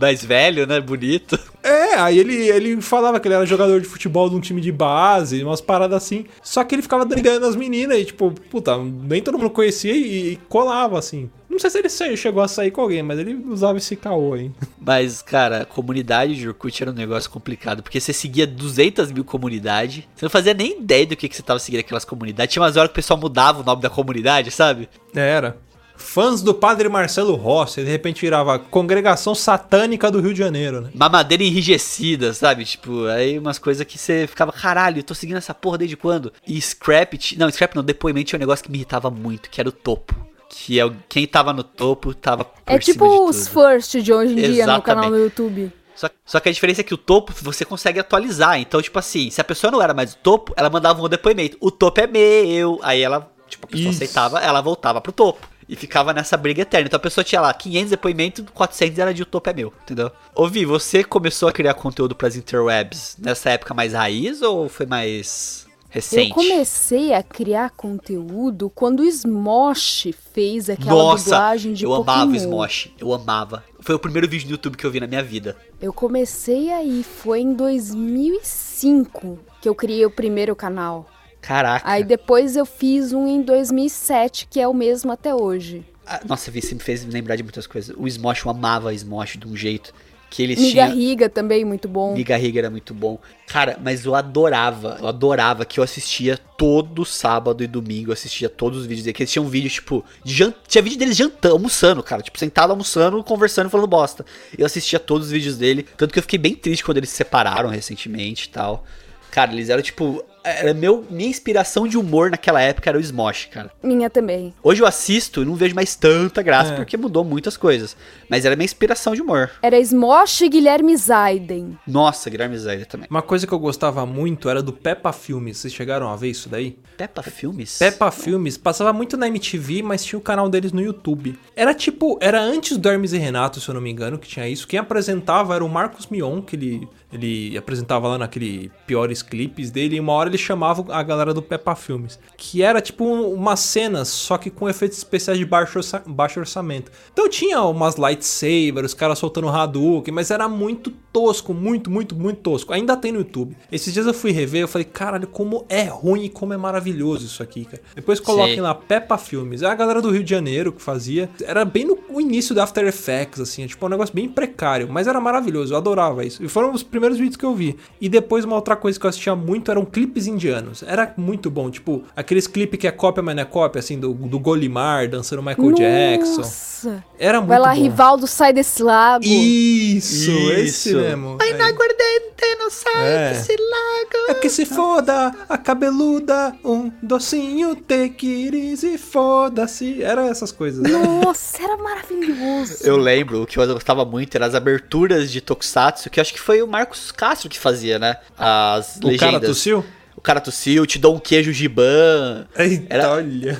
[0.00, 0.80] mais velho, né?
[0.80, 1.38] Bonito.
[1.62, 4.72] É, aí ele, ele falava que ele era jogador de futebol de um time de
[4.72, 6.24] base, umas paradas assim.
[6.42, 9.92] Só que ele ficava dando ideia nas meninas e, tipo, puta, nem todo mundo conhecia
[9.94, 11.30] e, e colava, assim.
[11.50, 14.34] Não sei se ele se- chegou a sair com alguém, mas ele usava esse caô
[14.34, 14.50] aí.
[14.80, 19.22] Mas, cara, a comunidade de Orkut era um negócio complicado, porque você seguia 200 mil
[19.24, 22.52] comunidades, você não fazia nem ideia do que, que você tava seguindo aquelas comunidades.
[22.52, 24.88] Tinha umas horas que o pessoal mudava o nome da comunidade, sabe?
[25.14, 25.58] Era.
[25.98, 30.90] Fãs do padre Marcelo Rossi, de repente virava Congregação Satânica do Rio de Janeiro, né?
[30.94, 32.64] Mamadeira enrijecida, sabe?
[32.64, 36.32] Tipo, aí umas coisas que você ficava, caralho, eu tô seguindo essa porra desde quando?
[36.46, 39.68] E Scrap, não, Scrap não, depoimento tinha um negócio que me irritava muito, que era
[39.68, 40.14] o topo.
[40.48, 43.60] Que é o- quem tava no topo tava por É cima tipo de os tudo.
[43.68, 44.82] first de hoje em dia no Exatamente.
[44.84, 45.72] canal do YouTube.
[45.94, 48.58] Só, só que a diferença é que o topo você consegue atualizar.
[48.58, 51.56] Então, tipo assim, se a pessoa não era mais o topo, ela mandava um depoimento.
[51.60, 52.78] O topo é meu.
[52.82, 54.02] Aí ela, tipo, a pessoa Isso.
[54.02, 55.46] aceitava, ela voltava pro topo.
[55.68, 56.86] E ficava nessa briga eterna.
[56.86, 60.10] Então a pessoa tinha lá 500 depoimentos, 400 era de o topo é meu, entendeu?
[60.34, 65.66] Ouvi, você começou a criar conteúdo pras interwebs nessa época mais raiz ou foi mais
[65.90, 66.30] recente?
[66.30, 72.12] Eu comecei a criar conteúdo quando o Smosh fez aquela Nossa, dublagem de eu Pokémon.
[72.12, 73.64] amava o Smosh, eu amava.
[73.80, 75.56] Foi o primeiro vídeo no YouTube que eu vi na minha vida.
[75.80, 81.06] Eu comecei aí, foi em 2005 que eu criei o primeiro canal.
[81.40, 81.88] Caraca.
[81.88, 85.84] Aí depois eu fiz um em 2007, que é o mesmo até hoje.
[86.06, 87.94] Ah, Nossa, Vi, você me fez lembrar de muitas coisas.
[87.96, 89.92] O Smosh, eu amava Smosh de um jeito
[90.30, 90.96] que eles Miga tinham...
[90.96, 92.14] Riga também, muito bom.
[92.14, 93.18] Miga Riga era muito bom.
[93.46, 98.48] Cara, mas eu adorava, eu adorava que eu assistia todo sábado e domingo, eu assistia
[98.48, 99.14] todos os vídeos dele.
[99.14, 102.22] Que eles tinham vídeo, tipo, tinha vídeo deles jantando, almoçando, cara.
[102.22, 104.24] Tipo, sentado almoçando, conversando, falando bosta.
[104.56, 105.86] Eu assistia todos os vídeos dele.
[105.96, 108.84] Tanto que eu fiquei bem triste quando eles se separaram recentemente e tal.
[109.30, 113.46] Cara, eles eram, tipo, era meu, minha inspiração de humor naquela época era o Smosh,
[113.50, 113.70] cara.
[113.82, 114.54] Minha também.
[114.62, 116.76] Hoje eu assisto e não vejo mais tanta graça, É.
[116.76, 117.96] porque mudou muitas coisas.
[118.28, 119.50] Mas era minha inspiração de humor.
[119.62, 121.78] Era Smosh e Guilherme Zaiden.
[121.86, 123.06] Nossa, Guilherme Zaida também.
[123.10, 125.58] Uma coisa que eu gostava muito era do Peppa Filmes.
[125.58, 126.78] Vocês chegaram a ver isso daí?
[126.96, 127.78] Peppa Filmes?
[127.78, 131.38] Peppa Filmes passava muito na MTV, mas tinha o canal deles no YouTube.
[131.54, 134.48] Era tipo, era antes do Hermes e Renato, se eu não me engano, que tinha
[134.48, 134.66] isso.
[134.66, 139.96] Quem apresentava era o Marcos Mion, que ele, ele apresentava lá naquele piores clipes dele.
[139.96, 142.18] E uma hora ele chamava a galera do Peppa Filmes.
[142.36, 146.40] Que era tipo um- umas cenas, só que com efeitos especiais de baixo, orça- baixo
[146.40, 146.90] orçamento.
[147.12, 152.40] Então tinha umas lightsabers, os caras soltando Hadouken, mas era muito tosco, muito, muito, muito
[152.40, 152.72] tosco.
[152.72, 153.56] Ainda tem no YouTube.
[153.72, 157.26] Esses dias eu fui rever, eu falei, caralho, como é ruim e como é maravilhoso
[157.26, 157.82] isso aqui, cara.
[157.94, 158.60] Depois coloquem Sim.
[158.60, 159.62] lá Peppa Filmes.
[159.62, 161.28] É a galera do Rio de Janeiro que fazia.
[161.42, 163.64] Era bem no no início do After Effects, assim.
[163.64, 165.74] É tipo um negócio bem precário, mas era maravilhoso.
[165.74, 166.42] Eu adorava isso.
[166.42, 167.76] E foram os primeiros vídeos que eu vi.
[168.00, 170.82] E depois uma outra coisa que eu assistia muito eram clipes indianos.
[170.84, 171.68] Era muito bom.
[171.70, 175.42] Tipo, aqueles clipes que é cópia, mas não é cópia, assim, do, do Golimar dançando
[175.42, 176.36] Michael Jackson.
[176.42, 177.04] Nossa.
[177.18, 177.82] Era muito Vai lá, bom.
[177.82, 179.24] Rivaldo, sai desse lago.
[179.24, 180.96] Isso, esse Isso.
[180.98, 181.38] mesmo.
[181.40, 181.54] Ai, É.
[181.56, 183.32] na aguardente, não sai É.
[183.32, 184.30] desse lago.
[184.30, 190.02] É que se foda, a cabeluda, um docinho, tequiris e foda-se.
[190.02, 190.82] Era essas coisas.
[190.82, 190.90] né?
[190.90, 192.76] Nossa, era maravilhoso.
[192.84, 196.40] Eu lembro, o que eu gostava muito eram as aberturas de Tokusatsu, que acho que
[196.40, 198.16] foi o Marcos Castro que fazia, né?
[198.38, 199.20] As O legendas.
[199.32, 199.84] cara tossiu?
[200.28, 202.46] O cara tossiu, te dou um queijo giban.
[202.54, 203.58] Eita, Era- olha.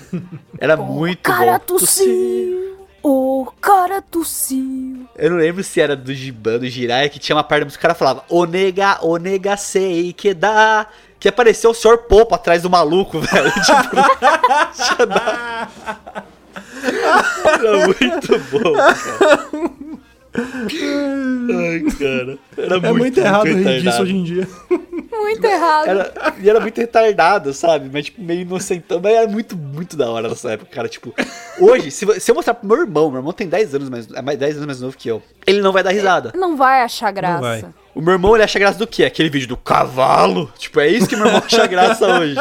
[0.60, 1.64] Era muito cara bom.
[1.78, 2.76] tossiu.
[3.02, 5.08] O cara tossiu.
[5.16, 7.80] Eu não lembro se era do Giban, do Jirai, que tinha uma parte da música
[7.80, 10.86] que o cara falava Onega, onega sei que dá.
[11.18, 11.96] Que apareceu o Sr.
[12.06, 13.50] Popo atrás do maluco, velho.
[13.50, 13.96] Tipo,
[14.76, 15.68] tinha dado-
[17.46, 19.60] Era muito bom, cara.
[21.50, 22.38] Ai, cara.
[22.58, 24.46] Era É muito, errado rir disso hoje em dia.
[25.30, 25.88] Muito errado.
[25.88, 27.90] Era, e era muito retardado, sabe?
[27.92, 29.00] Mas, tipo, meio inocentão.
[29.02, 30.88] Mas era muito, muito da hora nessa época, cara.
[30.88, 31.14] Tipo,
[31.60, 34.22] hoje, se, se eu mostrar pro meu irmão, meu irmão tem 10 anos mais, é
[34.22, 36.32] mais 10 anos mais novo que eu, ele não vai dar risada.
[36.34, 37.40] Não vai achar graça.
[37.40, 37.64] vai.
[37.94, 39.04] O meu irmão, ele acha graça do quê?
[39.04, 40.52] Aquele vídeo do cavalo.
[40.56, 42.36] Tipo, é isso que meu irmão acha graça hoje.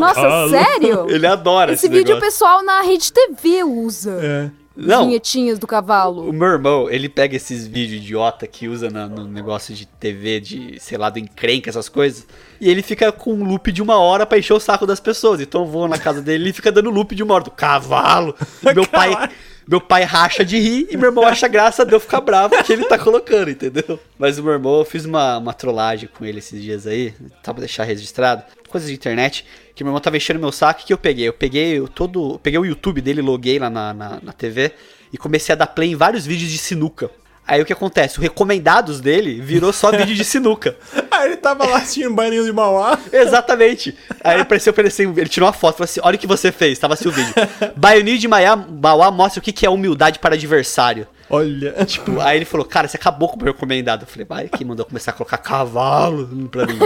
[0.00, 1.06] Nossa, sério?
[1.10, 4.18] Ele adora Esse esse, vídeo o pessoal na rede TV usa.
[4.22, 4.65] É.
[4.76, 6.28] Não, Vinhetinhas do cavalo.
[6.28, 10.38] o meu irmão, ele pega esses vídeos idiota que usa na- no negócio de TV,
[10.40, 12.26] de, sei lá, do encrenca, essas coisas,
[12.60, 15.40] e ele fica com um loop de uma hora pra encher o saco das pessoas.
[15.40, 18.34] Então eu vou na casa dele e fica dando loop de uma hora do cavalo.
[18.74, 19.30] Meu pai,
[19.68, 22.72] meu pai racha de rir e meu irmão acha graça de eu ficar bravo que
[22.72, 23.98] ele tá colocando, entendeu?
[24.18, 27.52] Mas o meu irmão, eu fiz uma, uma trollagem com ele esses dias aí, só
[27.52, 30.92] pra deixar registrado, coisas de internet, que meu irmão tava enchendo meu saco, o que
[30.92, 31.28] eu peguei?
[31.28, 34.72] Eu peguei o todo, eu peguei o YouTube dele, loguei lá na, na, na TV
[35.12, 37.10] e comecei a dar play em vários vídeos de sinuca.
[37.46, 38.18] Aí o que acontece?
[38.18, 40.76] O recomendados dele virou só vídeo de sinuca.
[41.10, 42.98] Aí ele tava lá assistindo Baianinho de Mauá.
[43.12, 43.96] Exatamente.
[44.22, 46.78] Aí apareceu pra ele ele tirou uma foto, falou assim, olha o que você fez,
[46.78, 47.32] tava assim o vídeo.
[47.76, 51.06] Baianinho de Maiá, Mauá mostra o que que é humildade para adversário.
[51.30, 51.72] Olha.
[51.84, 54.02] Tipo, aí ele falou, cara, você acabou com o meu recomendado.
[54.02, 56.78] Eu falei, vai, que mandou começar a colocar cavalo pra mim.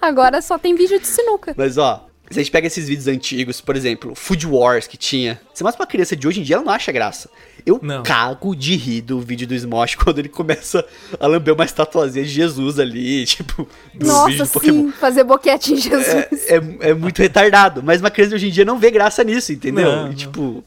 [0.00, 1.54] Agora só tem vídeo de sinuca.
[1.56, 5.40] Mas ó, se a gente pega esses vídeos antigos, por exemplo, Food Wars que tinha,
[5.52, 7.28] você mostra pra criança de hoje em dia, ela não acha graça.
[7.66, 8.02] Eu Não.
[8.02, 10.84] cago de rir do vídeo do Smosh quando ele começa
[11.18, 14.82] a lamber uma estatuazinha de Jesus ali, tipo, do Nossa, vídeo do Pokémon.
[14.86, 16.06] sim, fazer boquete em Jesus.
[16.06, 19.24] É, é, é muito retardado, mas uma criança de hoje em dia não vê graça
[19.24, 19.90] nisso, entendeu?
[19.90, 20.62] Não, E, tipo,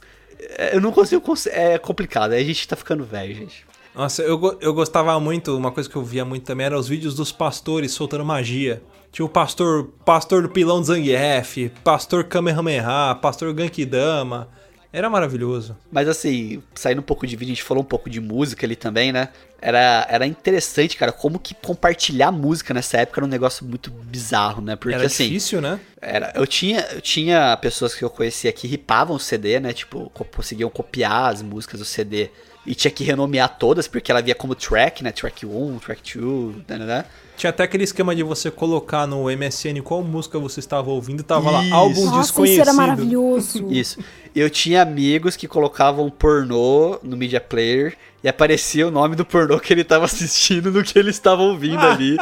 [0.57, 1.21] é, eu não consigo.
[1.21, 3.65] cons- É complicado, a gente tá ficando velho, gente.
[3.93, 7.15] Nossa, eu, eu gostava muito, uma coisa que eu via muito também era os vídeos
[7.15, 8.81] dos pastores soltando magia.
[9.12, 14.49] Tinha o pastor, pastor do pilão de Zangief, pastor Kamehameha, pastor Gankidama.
[14.97, 15.77] Era maravilhoso.
[15.91, 18.75] Mas assim, saindo um pouco de vídeo, a gente falou um pouco de música ali
[18.75, 19.29] também, né?
[19.62, 24.60] Era, era interessante, cara, como que compartilhar música nessa época era um negócio muito bizarro,
[24.60, 24.75] né?
[24.75, 25.25] Porque era assim.
[25.25, 25.79] difícil, né?
[26.01, 29.71] Era, eu, tinha, eu tinha pessoas que eu conhecia que ripavam o CD, né?
[29.71, 32.31] Tipo, co- conseguiam copiar as músicas do CD
[32.65, 35.12] e tinha que renomear todas, porque ela via como track, né?
[35.12, 36.77] Track 1, track 2, né?
[36.79, 37.05] né, né?
[37.38, 41.51] Tinha até aquele esquema de você colocar no MSN qual música você estava ouvindo, tava
[41.51, 41.73] lá Isso.
[41.73, 42.53] álbum Nossa, desconhecido.
[42.53, 43.71] isso era maravilhoso.
[43.71, 43.99] Isso.
[44.39, 49.60] Eu tinha amigos que colocavam pornô no Media Player e aparecia o nome do pornô
[49.60, 52.17] que ele tava assistindo no que ele estava ouvindo ali,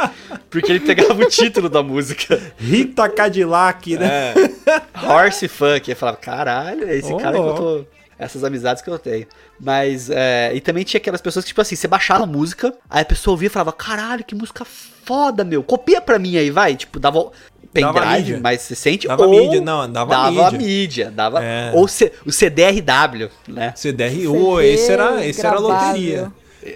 [0.50, 2.42] porque ele pegava o título da música.
[2.58, 4.34] Rita Cadillac, né?
[5.04, 5.90] Horse Funk.
[5.90, 7.86] Eu falava, caralho, é esse cara que eu tô.
[8.18, 9.28] Essas amizades que eu tenho.
[9.60, 13.02] Mas, é, e também tinha aquelas pessoas que, tipo assim, você baixava a música, aí
[13.02, 15.62] a pessoa ouvia e falava, caralho, que música foda, meu.
[15.64, 16.76] Copia pra mim aí, vai.
[16.76, 17.32] Tipo, dava
[17.74, 19.06] Dava pendrive, mas você sente.
[19.08, 20.52] Dava ou mídia, não, dava mídia.
[20.52, 21.12] mídia.
[21.12, 21.72] Dava, É.
[21.74, 23.74] Ou C- o CDRW, né?
[23.76, 26.32] CDRU, CD esse era, esse era a loteria.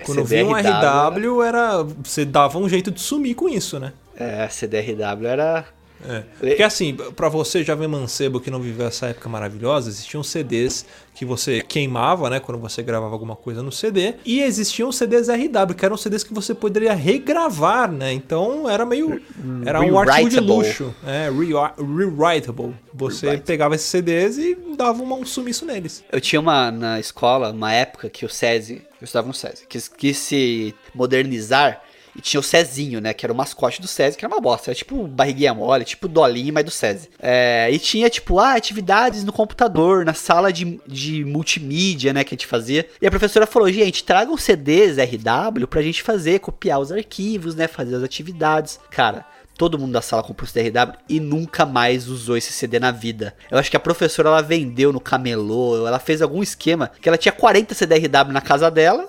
[0.05, 3.93] Quando vinha um CDRW RW, era, você dava um jeito de sumir com isso, né?
[4.15, 5.65] É, CDRW era.
[6.07, 6.23] É.
[6.39, 11.25] Porque assim, pra você, jovem mancebo que não viveu essa época maravilhosa, existiam CDs que
[11.25, 15.83] você queimava, né, quando você gravava alguma coisa no CD, e existiam CDs RW, que
[15.83, 18.13] eram CDs que você poderia regravar, né?
[18.13, 19.21] Então era meio
[19.65, 22.73] era um artigo de luxo, é, re- rewritable.
[22.93, 26.03] Você pegava esses CDs e dava um sumiço neles.
[26.11, 29.87] Eu tinha uma na escola, uma época que o SESI, eu estudava no SESI, quis,
[29.89, 31.81] quis se modernizar
[32.15, 33.13] e tinha o Cezinho, né?
[33.13, 34.71] Que era o mascote do SESI, que era uma bosta.
[34.71, 37.09] Era tipo barriguinha mole, tipo dolinho, mas do SESI.
[37.19, 42.23] É, e tinha, tipo, ah, atividades no computador, na sala de, de multimídia, né?
[42.23, 42.87] Que a gente fazia.
[43.01, 47.67] E a professora falou, gente, tragam CDs RW pra gente fazer, copiar os arquivos, né?
[47.67, 48.79] Fazer as atividades.
[48.89, 49.25] Cara,
[49.59, 53.35] Todo mundo da sala comprou esse DRW e nunca mais usou esse CD na vida.
[53.51, 57.17] Eu acho que a professora ela vendeu no camelô, ela fez algum esquema que ela
[57.17, 59.05] tinha 40 CDRW na casa dela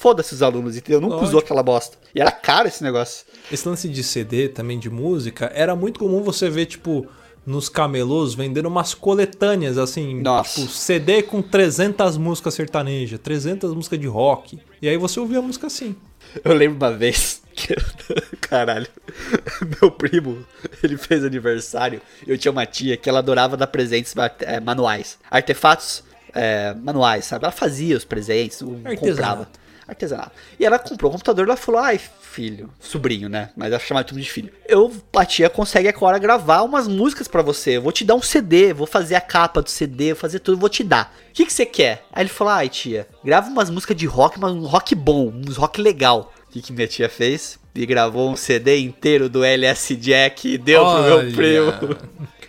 [0.00, 0.98] foda-se os alunos, entendeu?
[0.98, 1.40] Nunca usou Lógico.
[1.40, 1.98] aquela bosta.
[2.14, 3.26] E era caro esse negócio.
[3.52, 7.06] Esse lance de CD também de música era muito comum você ver, tipo,
[7.44, 10.58] nos camelôs vendendo umas coletâneas, assim, Nossa.
[10.58, 14.58] tipo, CD com 300 músicas sertanejas, 300 músicas de rock.
[14.80, 15.94] E aí você ouvia a música assim.
[16.42, 17.76] Eu lembro uma vez que.
[18.40, 18.88] Caralho.
[19.82, 20.42] Meu primo,
[20.82, 22.00] ele fez aniversário.
[22.26, 25.18] Eu tinha uma tia que ela adorava dar presentes eh, manuais.
[25.30, 27.44] Artefatos eh, manuais, sabe?
[27.44, 28.62] Ela fazia os presentes,
[28.98, 29.46] comprava.
[29.90, 30.32] Artesanato.
[30.58, 33.50] E ela comprou o computador ela falou: ai, filho, sobrinho, né?
[33.56, 34.52] Mas ela chamava tudo de filho.
[34.66, 37.76] Eu, a tia consegue agora gravar umas músicas pra você.
[37.76, 40.58] Eu vou te dar um CD, vou fazer a capa do CD, vou fazer tudo,
[40.58, 41.14] vou te dar.
[41.30, 42.04] O que, que você quer?
[42.12, 45.56] Aí ele falou: ai, tia, grava umas músicas de rock, mas um rock bom, uns
[45.56, 46.32] rock legal.
[46.48, 47.58] O que, que minha tia fez?
[47.74, 51.22] E gravou um CD inteiro do LS Jack e deu pro Olha.
[51.22, 51.96] meu primo.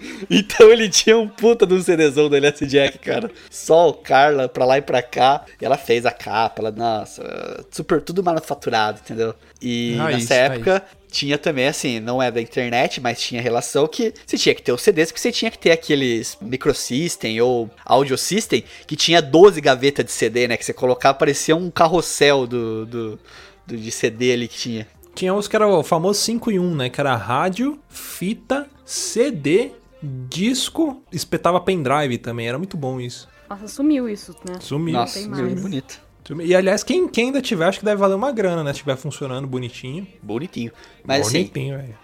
[0.29, 3.29] Então ele tinha um puta de um CDzão do LS Jack, cara.
[3.49, 5.45] Só o Carla pra lá e pra cá.
[5.61, 9.33] E ela fez a capa, ela, nossa, super tudo manufaturado, entendeu?
[9.61, 14.13] E Raiz, nessa época tinha também, assim, não é da internet, mas tinha relação que
[14.25, 18.17] você tinha que ter os CDs, porque você tinha que ter aqueles microsystem ou audio
[18.17, 20.55] system que tinha 12 gavetas de CD, né?
[20.57, 23.19] Que você colocava, parecia um carrossel do, do,
[23.67, 24.87] do- de CD ali que tinha.
[25.13, 26.89] Tinha uns que era o famoso 5 em 1, né?
[26.89, 32.47] Que era rádio, fita, CD, disco, espetava pendrive também.
[32.47, 33.27] Era muito bom isso.
[33.49, 34.57] Nossa, sumiu isso, né?
[34.59, 34.93] Sumiu.
[34.93, 35.61] Nossa, meu, mais.
[35.61, 36.01] bonito.
[36.25, 36.45] Sumiu.
[36.45, 38.71] E aliás, quem, quem ainda tiver, acho que deve valer uma grana, né?
[38.71, 40.07] Se estiver funcionando bonitinho.
[40.21, 40.71] Bonitinho.
[41.03, 41.97] Mas assim, Bonitinho, velho.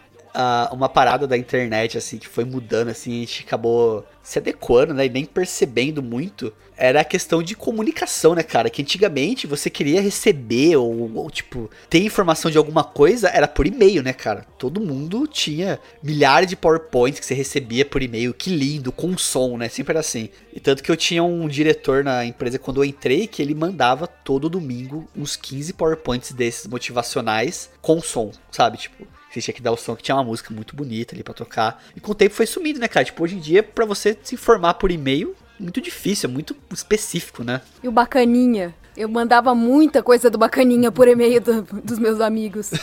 [0.71, 5.06] Uma parada da internet, assim, que foi mudando, assim, a gente acabou se adequando, né,
[5.06, 10.02] e nem percebendo muito, era a questão de comunicação, né, cara, que antigamente você queria
[10.02, 14.82] receber ou, ou, tipo, ter informação de alguma coisa, era por e-mail, né, cara, todo
[14.82, 19.69] mundo tinha milhares de PowerPoints que você recebia por e-mail, que lindo, com som, né,
[19.69, 23.28] sempre era assim, e tanto que eu tinha um diretor na empresa quando eu entrei,
[23.28, 29.41] que ele mandava todo domingo uns 15 PowerPoints desses motivacionais com som, sabe, tipo, você
[29.41, 31.83] tinha que dar o som que tinha uma música muito bonita ali pra tocar.
[31.95, 33.05] E com o tempo foi sumindo, né, cara?
[33.05, 37.43] Tipo, hoje em dia, pra você se informar por e-mail, muito difícil, é muito específico,
[37.43, 37.61] né?
[37.83, 38.73] E o Bacaninha?
[38.95, 42.71] Eu mandava muita coisa do Bacaninha por e-mail do- dos meus amigos.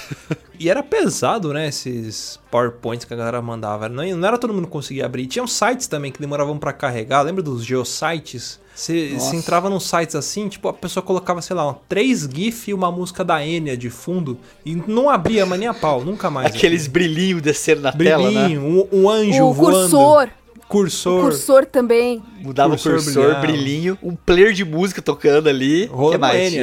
[0.57, 1.67] E era pesado, né?
[1.67, 3.89] Esses PowerPoints que a galera mandava.
[3.89, 5.27] Não, não era todo mundo que conseguia abrir.
[5.27, 7.23] Tinham sites também que demoravam pra carregar.
[7.23, 8.61] Lembra dos geosites?
[8.75, 12.75] Você entrava nos sites assim, tipo, a pessoa colocava, sei lá, um, três GIF e
[12.75, 14.37] uma música da Enya de fundo.
[14.65, 16.47] E não abria, mas nem a pau, nunca mais.
[16.47, 18.41] Aqueles brilhinhos descendo na tela, né?
[18.41, 19.79] Brilhinho, um, um anjo o voando.
[19.79, 20.29] cursor.
[20.69, 21.19] Cursor.
[21.19, 22.23] O cursor também.
[22.41, 25.89] Mudava Cursor o cursor, brilhinho, um player de música tocando ali.
[25.93, 26.55] O que mais?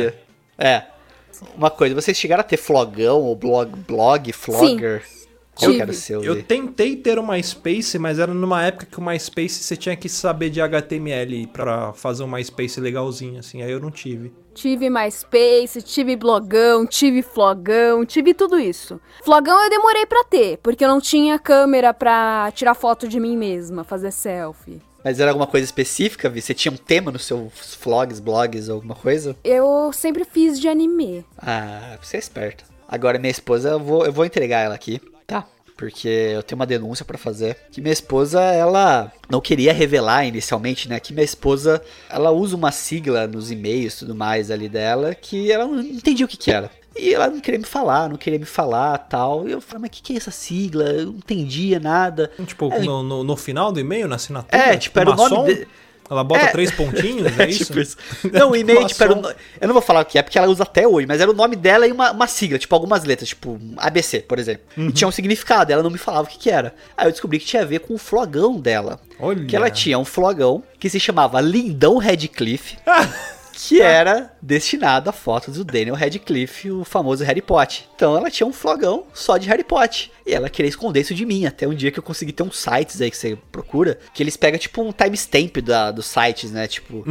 [0.57, 0.85] É.
[1.55, 5.03] Uma coisa, vocês chegaram a ter flogão ou blog, blog, flogger?
[5.55, 6.23] Qual era o seu?
[6.23, 10.07] Eu tentei ter o MySpace, mas era numa época que o MySpace você tinha que
[10.09, 13.61] saber de HTML pra fazer um MySpace legalzinho, assim.
[13.61, 14.33] Aí eu não tive.
[14.53, 18.99] Tive MySpace, tive blogão, tive flogão, tive tudo isso.
[19.23, 23.37] Flogão eu demorei pra ter, porque eu não tinha câmera pra tirar foto de mim
[23.37, 24.81] mesma, fazer selfie.
[25.03, 26.41] Mas era alguma coisa específica, Vi?
[26.41, 29.35] Você tinha um tema nos seus vlogs, blogs, alguma coisa?
[29.43, 31.25] Eu sempre fiz de anime.
[31.37, 32.63] Ah, você é esperta.
[32.87, 35.47] Agora, minha esposa, eu vou, eu vou entregar ela aqui, tá?
[35.77, 37.57] Porque eu tenho uma denúncia pra fazer.
[37.71, 40.99] Que minha esposa, ela não queria revelar inicialmente, né?
[40.99, 45.51] Que minha esposa, ela usa uma sigla nos e-mails e tudo mais ali dela que
[45.51, 46.69] ela não entendia o que que era.
[46.95, 49.47] E ela não queria me falar, não queria me falar tal.
[49.47, 50.83] E eu falei, mas o que, que é essa sigla?
[50.83, 52.29] Eu não entendia nada.
[52.45, 54.61] Tipo, É, no, no, no final do e-mail, na assinatura?
[54.61, 55.45] É, tipo, era o nome maçom?
[55.45, 55.67] de-
[56.11, 56.47] Ela bota É.
[56.51, 57.67] três pontinhos, é isso?
[57.67, 57.95] Tipo isso.
[58.33, 59.13] Não, o e-mail, tipo, era
[59.61, 61.33] Eu não vou falar o que é, porque ela usa até hoje, mas era o
[61.33, 64.63] nome dela e uma, uma sigla, tipo, algumas letras, tipo, ABC, por exemplo.
[64.75, 64.89] Uhum.
[64.89, 66.75] E tinha um significado, ela não me falava o que, que era.
[66.97, 68.99] Aí eu descobri que tinha a ver com o flogão dela.
[69.17, 69.45] Olha.
[69.45, 72.77] Que ela tinha um flogão que se chamava Lindão Redcliffe.
[73.67, 77.83] que era destinado a fotos do Daniel Radcliffe, o famoso Harry Potter.
[77.95, 80.09] Então ela tinha um flogão só de Harry Potter.
[80.25, 82.57] E ela queria esconder isso de mim, até um dia que eu consegui ter uns
[82.57, 85.57] sites aí que você procura, que eles pegam tipo um timestamp
[85.93, 86.67] dos sites, né?
[86.67, 87.03] Tipo,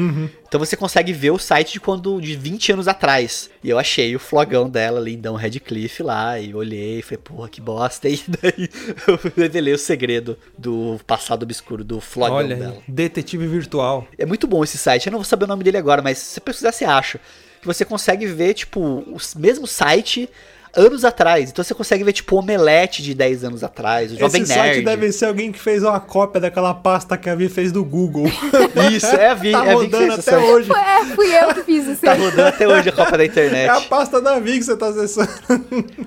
[0.46, 3.50] então você consegue ver o site de quando de 20 anos atrás.
[3.62, 7.60] E eu achei o flogão dela, lindão Radcliffe lá, e olhei e falei, porra, que
[7.60, 8.08] bosta.
[8.10, 8.68] E daí
[9.06, 12.82] eu revelei o segredo do passado obscuro, do flogão Olha, dela.
[12.88, 14.08] detetive virtual.
[14.18, 15.06] É muito bom esse site.
[15.06, 17.20] Eu não vou saber o nome dele agora, mas se você pesquisar, você acha.
[17.60, 20.30] Que você consegue ver, tipo, o mesmo site
[20.74, 21.50] anos atrás.
[21.50, 24.74] Então você consegue ver, tipo, o Omelete de 10 anos atrás, o Jovem Esse Nerd.
[24.74, 27.84] site deve ser alguém que fez uma cópia daquela pasta que a Vi fez do
[27.84, 28.26] Google.
[28.92, 29.52] Isso, é a Vi.
[29.52, 30.70] tá é a Vi que rodando fez até essa- hoje.
[30.72, 33.30] É, fui eu que fiz isso Tá rodando até hoje a cópia da É a
[33.30, 33.86] internet.
[33.88, 35.28] pasta da Vi que você tá acessando.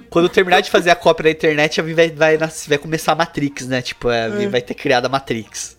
[0.10, 3.16] Quando terminar de fazer a cópia da internet, a Vi vai, vai, vai começar a
[3.16, 3.82] Matrix, né?
[3.82, 5.78] Tipo, a Vi vai ter criado a Matrix.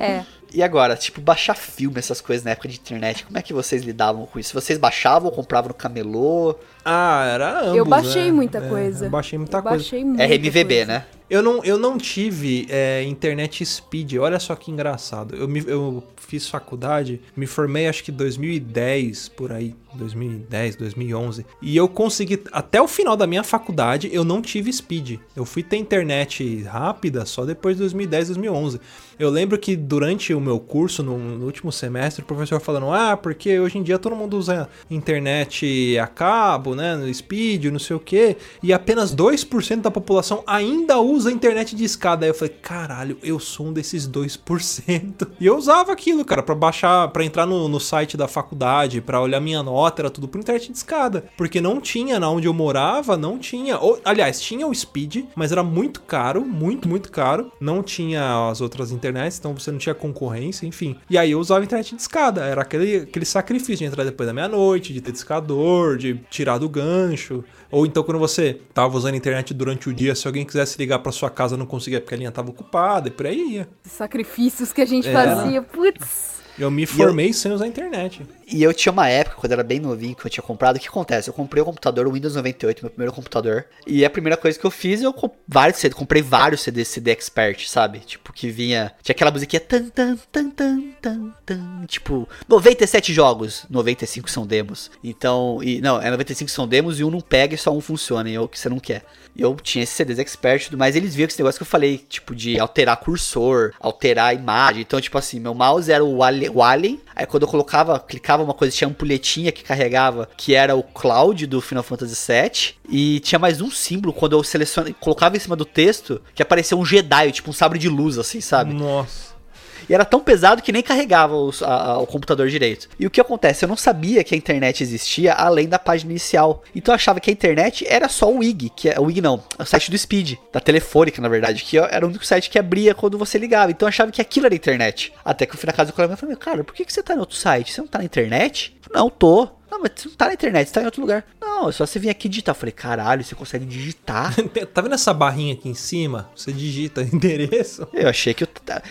[0.00, 0.22] É.
[0.52, 3.82] E agora, tipo, baixar filme, essas coisas na época de internet, como é que vocês
[3.82, 4.52] lidavam com isso?
[4.52, 6.56] Vocês baixavam ou compravam no camelô?
[6.84, 8.32] Ah, era ambos, Eu baixei né?
[8.32, 9.06] muita É, coisa.
[9.06, 9.76] eu baixei muita Eu coisa.
[9.76, 10.86] baixei muita RMVB, coisa.
[10.86, 11.06] né?
[11.30, 15.36] Eu não, eu não tive é, internet speed, olha só que engraçado.
[15.36, 21.46] Eu, me- eu fiz faculdade, me formei acho que 2010, por aí, 2010, 2011.
[21.62, 25.18] E eu consegui, até o final da minha faculdade, eu não tive speed.
[25.36, 28.80] Eu fui ter internet rápida só depois de 2010, 2011.
[29.18, 33.16] Eu lembro que durante o meu curso, no, no último semestre, o professor falando, ah,
[33.16, 37.96] porque hoje em dia todo mundo usa internet a cabo, né, no speed, não sei
[37.96, 42.24] o quê, e apenas 2% da população ainda usa internet de escada.
[42.24, 45.28] Aí eu falei, caralho, eu sou um desses 2%.
[45.40, 49.20] E eu usava aquilo, cara, pra baixar, pra entrar no, no site da faculdade, pra
[49.20, 51.24] olhar minha nota, era tudo por internet de escada.
[51.36, 53.78] Porque não tinha, na onde eu morava, não tinha.
[53.78, 57.50] Ou, aliás, tinha o speed, mas era muito caro, muito, muito caro.
[57.58, 60.96] Não tinha as outras internets, então você não tinha concorrência, enfim.
[61.08, 62.42] E aí eu usava internet de escada.
[62.42, 66.68] Era aquele, aquele sacrifício de entrar depois da meia-noite, de ter discador, de tirar do
[66.68, 67.42] gancho.
[67.70, 70.98] Ou então quando você tava usando a internet durante o dia, se alguém quisesse ligar
[70.98, 73.68] pra sua casa não conseguia porque a linha tava ocupada e por aí ia.
[73.84, 75.12] Sacrifícios que a gente É.
[75.12, 75.62] fazia.
[75.62, 76.39] Putz.
[76.58, 78.22] Eu me formei sem usar a internet.
[78.46, 80.80] E eu tinha uma época, quando eu era bem novinho, que eu tinha comprado, o
[80.80, 81.28] que acontece?
[81.28, 83.64] Eu comprei o computador, o Windows 98, meu primeiro computador.
[83.86, 87.12] E a primeira coisa que eu fiz, eu comp- vários CD, comprei vários CDs CD
[87.12, 88.00] Expert, sabe?
[88.00, 88.92] Tipo, que vinha.
[89.02, 89.60] Tinha aquela musiquinha.
[89.60, 94.90] Tan, tan, tan, tan, tan, tan, tipo, 97 jogos, 95 são demos.
[95.04, 98.28] Então, e não, é 95 são demos e um não pega e só um funciona,
[98.28, 99.04] e é o que você não quer.
[99.36, 101.66] E eu tinha esses CDs Expert e tudo mais, eles viam esse negócio que eu
[101.66, 104.82] falei, tipo, de alterar cursor, alterar a imagem.
[104.82, 108.42] Então, tipo assim, meu mouse era o Alien, o Alien aí quando eu colocava, clicava
[108.42, 112.74] uma coisa, tinha uma ampulhetinha que carregava, que era o Cloud do Final Fantasy VII,
[112.88, 116.76] e tinha mais um símbolo, quando eu selecionava, colocava em cima do texto, que aparecia
[116.76, 118.72] um Jedi, tipo um sabre de luz, assim, sabe?
[118.72, 119.39] Nossa.
[119.88, 122.88] E era tão pesado que nem carregava os- a- a- o computador direito.
[122.98, 123.64] E o que acontece?
[123.64, 126.62] Eu não sabia que a internet existia além da página inicial.
[126.74, 129.42] Então eu achava que a internet era só o WIG, que é o WIG não,
[129.58, 132.58] é o site do Speed, da telefônica, na verdade, que era o único site que
[132.58, 133.70] abria quando você ligava.
[133.70, 135.12] Então eu achava que aquilo era internet.
[135.24, 137.02] Até que eu fui na casa do colega e falei, cara, por que, que você
[137.02, 137.72] tá em outro site?
[137.72, 138.76] Você não tá na internet?
[138.92, 139.48] Não, tô.
[139.70, 141.24] Não, mas você não tá na internet, você tá em outro lugar.
[141.40, 142.54] Não, é só você vir aqui digitar.
[142.54, 144.34] Eu falei, caralho, você consegue digitar?
[144.74, 146.28] Tá vendo essa barrinha aqui em cima?
[146.34, 147.86] Você digita endereço.
[147.92, 148.48] Eu achei que eu,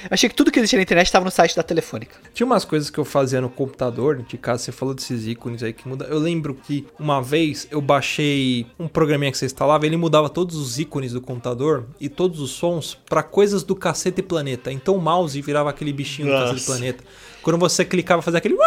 [0.10, 2.16] achei que tudo que existia na internet estava no site da telefônica.
[2.34, 5.74] Tinha umas coisas que eu fazia no computador, de casa você falou desses ícones aí
[5.74, 6.06] que muda.
[6.06, 10.56] Eu lembro que uma vez eu baixei um programinha que você instalava, ele mudava todos
[10.56, 14.72] os ícones do computador e todos os sons pra coisas do Cacete Planeta.
[14.72, 16.66] Então o mouse virava aquele bichinho do Cacete Nossa.
[16.66, 17.04] Planeta.
[17.42, 18.58] Quando você clicava, fazia aquele.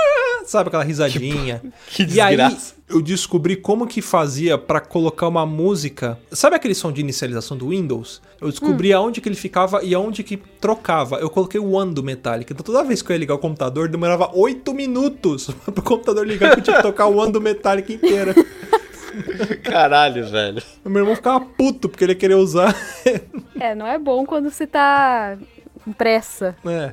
[0.45, 1.63] Sabe aquela risadinha?
[1.89, 2.75] que e aí desgraça.
[2.89, 6.19] eu descobri como que fazia pra colocar uma música.
[6.33, 8.21] Sabe aquele som de inicialização do Windows?
[8.41, 11.17] Eu descobri aonde que ele ficava e aonde que trocava.
[11.17, 12.53] Eu coloquei o One do Metallica.
[12.53, 16.55] Então toda vez que eu ia ligar o computador, demorava 8 minutos pro computador ligar
[16.55, 18.35] que eu tinha que tocar o One do Metallica inteira.
[19.63, 20.63] Caralho, velho.
[20.85, 22.75] O meu irmão ficava puto porque ele queria usar.
[23.61, 25.37] É, não é bom quando você tá
[25.85, 26.57] com pressa.
[26.67, 26.93] é.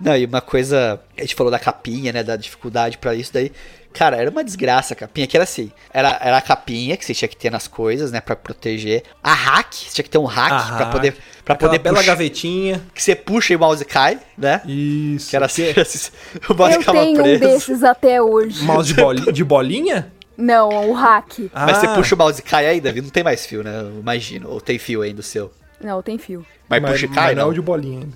[0.00, 3.52] Não, e uma coisa, a gente falou da capinha, né, da dificuldade pra isso daí.
[3.92, 7.12] Cara, era uma desgraça a capinha, que era assim, era, era a capinha que você
[7.12, 9.02] tinha que ter nas coisas, né, pra proteger.
[9.22, 11.82] A hack, você tinha que ter um hack A pra hack, poder para Aquela poder
[11.82, 12.80] bela puxar, gavetinha.
[12.94, 14.62] que você puxa e o mouse cai, né?
[14.64, 15.28] Isso.
[15.30, 16.10] Que era assim, assim,
[16.48, 17.40] o mouse Eu tenho um preso.
[17.40, 18.62] desses até hoje.
[18.64, 20.12] Mouse de, boli- de bolinha?
[20.36, 21.50] Não, o hack.
[21.52, 23.80] Mas você Ah, puxa o mouse e cai aí, Davi, não tem mais fio, né?
[23.80, 25.52] Eu imagino, ou tem fio ainda o seu.
[25.80, 26.44] Não, tem fio.
[26.68, 27.52] Mas, puxa e cai, mas não é não.
[27.54, 28.08] de bolinha.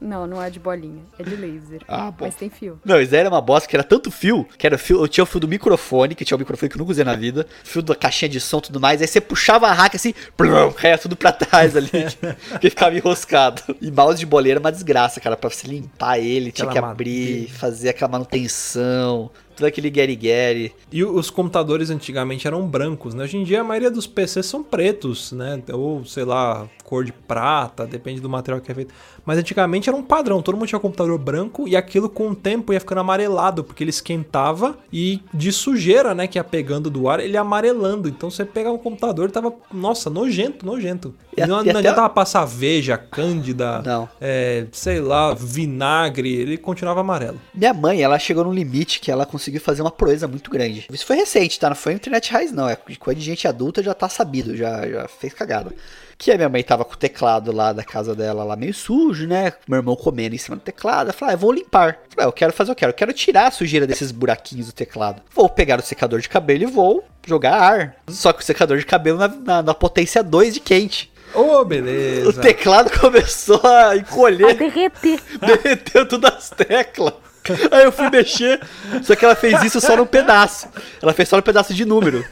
[0.00, 1.02] Não, não é de bolinha.
[1.18, 1.80] É de laser.
[1.88, 2.24] Ah, bom.
[2.26, 2.78] Mas tem fio.
[2.84, 5.26] Não, isso era uma bosta que era tanto fio, que era fio, eu tinha o
[5.26, 7.96] fio do microfone, que tinha o microfone que eu nunca usei na vida, fio da
[7.96, 11.16] caixinha de som e tudo mais, aí você puxava a rack assim, plum, caía tudo
[11.16, 11.90] pra trás ali,
[12.60, 13.60] que ficava enroscado.
[13.80, 16.92] E mouse de boleira é uma desgraça, cara, pra você limpar ele, tinha Aquela que
[16.92, 17.52] abrir, madeira.
[17.58, 19.30] fazer aquela manutenção.
[19.58, 20.72] Todo aquele guerre-guerre.
[20.90, 23.24] E os computadores antigamente eram brancos, né?
[23.24, 25.60] Hoje em dia a maioria dos PCs são pretos, né?
[25.72, 28.94] Ou, sei lá, cor de prata, depende do material que é feito.
[29.26, 32.72] Mas antigamente era um padrão, todo mundo tinha computador branco e aquilo com o tempo
[32.72, 37.20] ia ficando amarelado, porque ele esquentava e de sujeira, né, que ia pegando do ar,
[37.20, 38.08] ele ia amarelando.
[38.08, 41.14] Então você pegava um computador e tava, nossa, nojento, nojento.
[41.38, 44.08] E não, não até- adiantava passar veja, cândida, Não.
[44.20, 47.40] é, sei lá, vinagre, ele continuava amarelo.
[47.54, 50.86] Minha mãe, ela chegou num limite que ela conseguiu fazer uma proeza muito grande.
[50.92, 51.68] Isso foi recente, tá?
[51.68, 52.68] Não foi internet raiz, não.
[52.68, 55.72] É coisa de gente adulta já tá sabido, já, já fez cagada.
[56.20, 59.24] Que a minha mãe tava com o teclado lá da casa dela, lá meio sujo,
[59.28, 59.52] né?
[59.68, 61.04] Meu irmão comendo em cima do teclado.
[61.06, 61.90] Ela falou, ah, eu vou limpar.
[61.90, 62.90] Eu falei, ah, eu quero fazer o que eu quero.
[62.90, 65.22] Eu quero tirar a sujeira desses buraquinhos do teclado.
[65.32, 67.96] Vou pegar o secador de cabelo e vou jogar ar.
[68.08, 71.12] Só que o secador de cabelo na, na- na potência 2 de quente.
[71.32, 72.40] Ô, O beleza.
[72.40, 74.56] teclado começou a encolher.
[74.56, 75.20] Derreter.
[75.40, 77.14] derreteu todas as teclas.
[77.70, 78.60] Aí eu fui mexer,
[79.02, 80.68] só que ela fez isso só num pedaço.
[81.02, 82.24] Ela fez só no pedaço de número.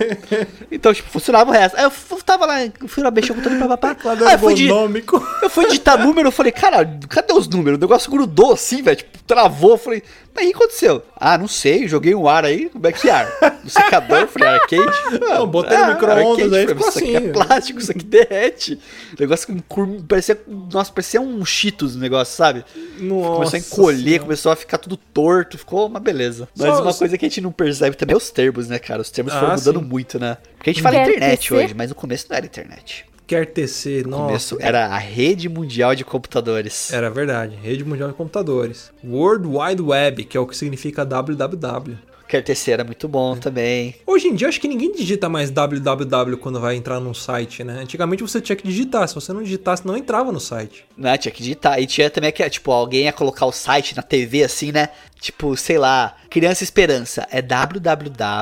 [0.71, 1.77] Então, tipo, funcionava o resto.
[1.77, 1.93] Aí eu
[2.25, 2.55] tava lá,
[2.87, 4.11] fui lá mexer o computador pra papá.
[4.27, 5.29] Aí eu fui, Ergonômico.
[5.43, 7.79] eu fui digitar número, eu falei, caralho, cadê os números?
[7.79, 9.73] O negócio grudou assim, velho, tipo, travou.
[9.73, 10.03] Eu falei,
[10.37, 11.03] mas o que aconteceu?
[11.17, 13.27] Ah, não sei, joguei um ar aí, como é que ar?
[13.65, 14.85] No secador, falei, ar quente?
[15.21, 17.33] Não, botei no ar micro-ondas, aí ficou Isso aqui é assim.
[17.33, 18.75] plástico, isso aqui derrete.
[19.17, 20.39] O negócio com parecia,
[20.73, 22.65] nossa, parecia um cheetos o negócio, sabe?
[23.01, 24.23] Nossa começou a encolher, Senhora.
[24.23, 26.49] começou a ficar tudo torto, ficou uma beleza.
[26.57, 29.01] Mas Só- uma coisa que a gente não percebe também é os termos, né, cara?
[29.03, 29.85] Os termos foram Ah, mudando sim.
[29.87, 30.37] muito, né?
[30.57, 33.05] Porque a gente fala Quer internet hoje, mas no começo não era internet.
[33.27, 34.25] Quer tecer, No nossa.
[34.27, 36.93] começo era a rede mundial de computadores.
[36.93, 37.57] Era verdade.
[37.61, 38.93] Rede Mundial de Computadores.
[39.05, 41.97] World Wide Web, que é o que significa www.
[42.29, 43.95] Quer tecer era muito bom também.
[44.07, 47.81] Hoje em dia, acho que ninguém digita mais www quando vai entrar num site, né?
[47.81, 49.07] Antigamente você tinha que digitar.
[49.09, 50.85] Se você não digitasse, não entrava no site.
[50.97, 51.81] Né, tinha que digitar.
[51.81, 54.89] E tinha também que, tipo, alguém ia colocar o site na TV assim, né?
[55.21, 57.27] Tipo, sei lá, Criança Esperança.
[57.31, 58.39] É www.criança,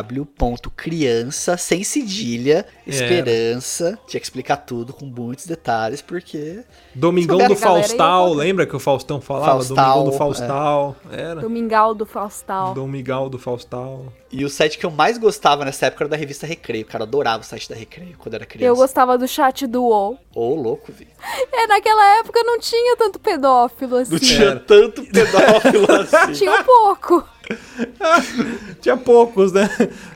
[1.56, 3.98] sem cedilha, esperança.
[4.06, 6.64] Tinha que explicar tudo com muitos detalhes, porque...
[6.94, 9.52] Domingão do Faustal, lembra que o Faustão falava?
[9.52, 10.96] Faustal, Domingão do Faustal.
[11.10, 11.40] Era.
[11.40, 12.74] Domingal do Faustal.
[12.74, 13.73] Domingal do Faustal.
[14.30, 16.84] E o site que eu mais gostava nessa época era da revista Recreio.
[16.84, 18.66] Cara, eu adorava o site da Recreio quando era criança.
[18.66, 20.18] Eu gostava do chat do UOL.
[20.34, 21.06] Ô, louco, vi.
[21.52, 24.12] É, naquela época não tinha tanto pedófilo assim.
[24.12, 26.32] Não tinha tanto pedófilo assim.
[26.32, 27.33] Tinha um pouco.
[28.80, 29.68] Tinha poucos, né?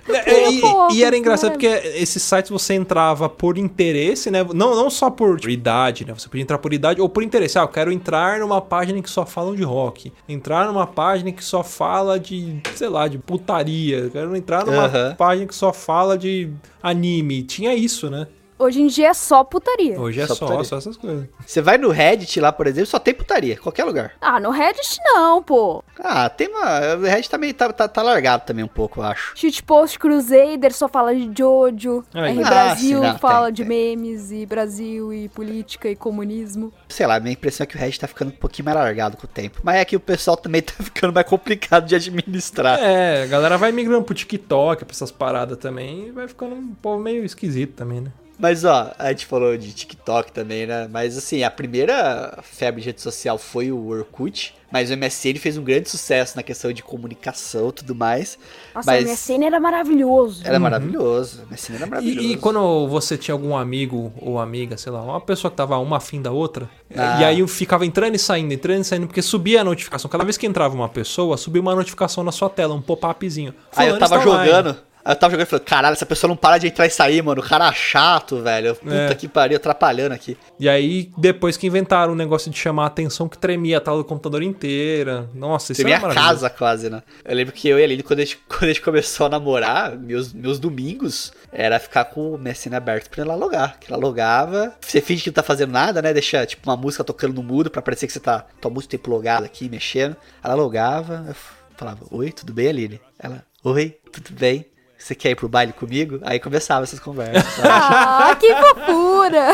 [0.05, 1.55] Tinha e, poucos, e era engraçado né?
[1.55, 4.45] porque esses sites você entrava por interesse, né?
[4.55, 6.15] Não, não só por idade, né?
[6.15, 7.59] Você podia entrar por idade ou por interesse.
[7.59, 10.13] Ah, eu quero entrar numa página que só falam de rock.
[10.29, 13.99] Entrar numa página que só fala de, sei lá, de putaria.
[13.99, 16.51] Eu quero entrar numa página que só fala de
[16.83, 17.43] anime.
[17.43, 18.27] Tinha isso, né?
[18.59, 20.01] Hoje em dia é só putaria.
[20.01, 21.27] Hoje é Só só, só essas coisas.
[21.47, 24.13] Você vai no Reddit lá, por exemplo, só tem putaria, qualquer lugar.
[24.21, 25.85] Ah, no Reddit não, pô.
[26.01, 26.97] Ah, tem uma.
[26.97, 29.33] O Reddit também tá, tá, tá largado também um pouco, eu acho.
[29.37, 32.05] Shitpost Crusader só fala de Jojo.
[32.13, 32.37] Aí.
[32.37, 33.69] R Ah, Brasil sim, não, fala tem, de tem.
[33.69, 36.73] memes e Brasil e política e comunismo.
[36.89, 39.25] Sei lá, minha impressão é que o Reddit tá ficando um pouquinho mais largado com
[39.27, 39.61] o tempo.
[39.63, 42.79] Mas é que o pessoal também tá ficando mais complicado de administrar.
[42.81, 46.75] É, a galera vai migrando pro TikTok, pra essas paradas também, e vai ficando um
[46.75, 48.11] povo meio esquisito também, né?
[48.39, 50.89] Mas ó, a gente falou de TikTok também, né?
[50.91, 54.55] Mas assim, a primeira febre de rede social foi o Orkut.
[54.71, 58.39] Mas o MSN fez um grande sucesso na questão de comunicação e tudo mais.
[58.75, 60.43] Nossa, mas o MSN era maravilhoso.
[60.45, 61.43] era maravilhoso.
[61.45, 62.29] O MSN era maravilhoso.
[62.29, 65.79] E, e quando você tinha algum amigo ou amiga, sei lá, uma pessoa que tava
[65.79, 67.19] uma afim da outra, Ah.
[67.19, 70.11] e aí ficava entrando e saindo, entrando e saindo, porque subia a notificação.
[70.11, 73.55] Cada vez que entrava uma pessoa, subia uma notificação na sua tela, um pop-upzinho.
[73.75, 74.77] Aí eu tava está online.
[75.09, 77.23] Aí eu tava jogando e falei, caralho, essa pessoa não para de entrar e sair,
[77.23, 77.41] mano.
[77.41, 78.75] O cara é chato, velho.
[78.77, 79.15] Puta É.
[79.15, 80.37] que pariu, atrapalhando aqui.
[80.61, 83.97] E aí, depois que inventaram o negócio de chamar a atenção que tremia a tela
[83.97, 85.27] do computador inteira.
[85.33, 86.29] Nossa, isso era maravilhoso.
[86.29, 87.03] casa quase, né?
[87.25, 89.31] Eu lembro que eu e a Aline, quando a gente, quando a gente começou a
[89.31, 93.79] namorar, meus, meus domingos era ficar com o MSN aberto pra ela logar.
[93.81, 94.75] Que ela logava.
[94.79, 96.13] Você finge que não tá fazendo nada, né?
[96.13, 99.11] Deixa, tipo, uma música tocando no mudo pra parecer que você tá, tá muito tempo
[99.11, 100.15] logado aqui, mexendo.
[100.45, 101.35] Ela logava, eu
[101.79, 103.01] falava, oi, tudo bem, Aline?
[103.19, 104.67] Ela, oi, tudo bem?
[104.99, 106.19] Você quer ir pro baile comigo?
[106.23, 107.45] Aí começava essas conversas.
[107.63, 109.53] Ah, que fofura!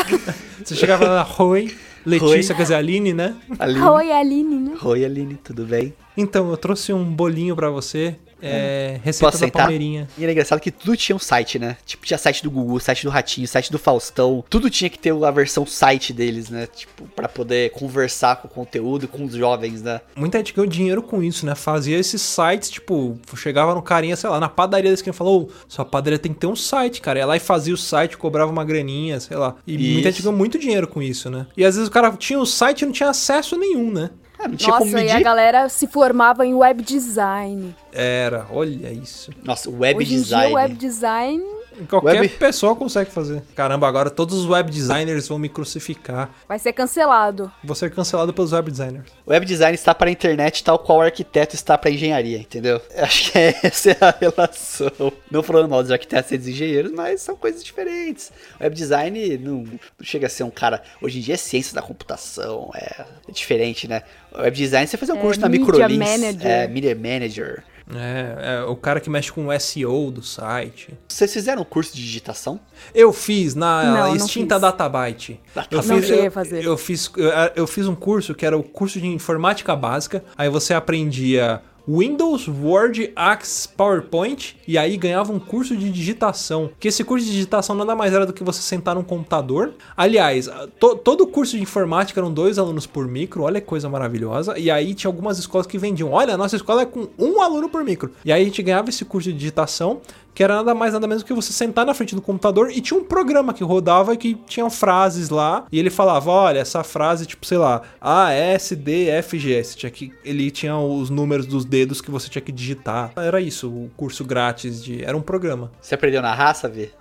[0.63, 1.75] Você chegava lá, oi,
[2.05, 2.57] Letícia, Oi.
[2.57, 3.35] quer dizer, Aline, né?
[3.59, 4.75] Aline, Oi, Aline, né?
[4.83, 5.93] oi, Aline, tudo bem?
[6.17, 8.15] Então, eu trouxe um bolinho pra você.
[8.47, 9.47] É, receita da?
[9.51, 10.07] Palmeirinha.
[10.17, 11.77] E era engraçado que tudo tinha um site, né?
[11.85, 14.43] Tipo, tinha site do Google, site do Ratinho, site do Faustão.
[14.49, 16.67] Tudo tinha que ter a versão site deles, né?
[16.67, 20.01] Tipo, pra poder conversar com o conteúdo, com os jovens, né?
[20.15, 21.55] Muita gente ganhou dinheiro com isso, né?
[21.55, 25.43] Fazia esses sites, tipo, chegava no carinha, sei lá, na padaria da esquina e falou:
[25.43, 27.19] "Ô, sua padaria tem que ter um site, cara.
[27.19, 29.55] Ia lá e fazia o site, cobrava uma graninha, sei lá.
[29.65, 30.23] E muita gente Isso.
[30.23, 31.47] ganhou muito dinheiro com isso, né?
[31.55, 34.09] E às vezes o cara tinha o site e não tinha acesso nenhum, né?
[34.37, 35.23] Ah, não tinha como Nossa, e a medir.
[35.23, 37.75] galera se formava em web design.
[37.91, 39.31] Era, olha isso.
[39.43, 40.47] Nossa, web Hoje em design.
[40.47, 41.43] dia, web design...
[41.89, 43.41] Qualquer Web- pessoa consegue fazer.
[43.55, 46.29] Caramba, agora todos os web designers vão me crucificar.
[46.47, 47.51] vai ser cancelado.
[47.63, 49.05] Vou ser cancelado pelos web designers.
[49.27, 52.81] Web design está para a internet tal qual o arquiteto está para a engenharia, entendeu?
[52.97, 55.11] Acho que essa é a relação.
[55.29, 58.31] Não falando mal dos arquitetos e dos engenheiros, mas são coisas diferentes.
[58.61, 60.81] Web design não, não chega a ser um cara.
[61.01, 64.03] Hoje em dia é ciência da computação, é, é diferente, né?
[64.37, 65.97] Web design você faz um É, curso na Microlinks.
[66.21, 66.47] manager.
[66.51, 67.63] É, Media Manager.
[67.93, 70.97] É, é o cara que mexe com o SEO do site.
[71.07, 72.59] Vocês fizeram um curso de digitação?
[72.93, 74.61] Eu fiz na Não, não extinta fiz.
[74.61, 75.39] Databyte.
[75.69, 76.63] Eu Não fiz, eu, fazer.
[76.63, 80.23] Eu fiz, eu, eu fiz um curso que era o curso de informática básica.
[80.35, 86.69] Aí você aprendia Windows, Word, Access, PowerPoint e aí ganhava um curso de digitação.
[86.79, 89.73] Que esse curso de digitação nada mais era do que você sentar num computador.
[89.95, 94.57] Aliás, to- todo curso de informática eram dois alunos por micro, olha que coisa maravilhosa.
[94.57, 97.69] E aí tinha algumas escolas que vendiam, olha, a nossa escola é com um aluno
[97.69, 98.11] por micro.
[98.23, 100.01] E aí a gente ganhava esse curso de digitação
[100.35, 102.99] que era nada mais nada menos que você sentar na frente do computador e tinha
[102.99, 107.25] um programa que rodava e que tinha frases lá e ele falava, olha, essa frase,
[107.25, 111.47] tipo, sei lá, A, S, D, F, G, você tinha que, ele tinha os números
[111.47, 113.13] dos dedos que você tinha que digitar.
[113.15, 115.71] Era isso, o curso grátis de, era um programa.
[115.79, 116.91] Você aprendeu na raça, Vê?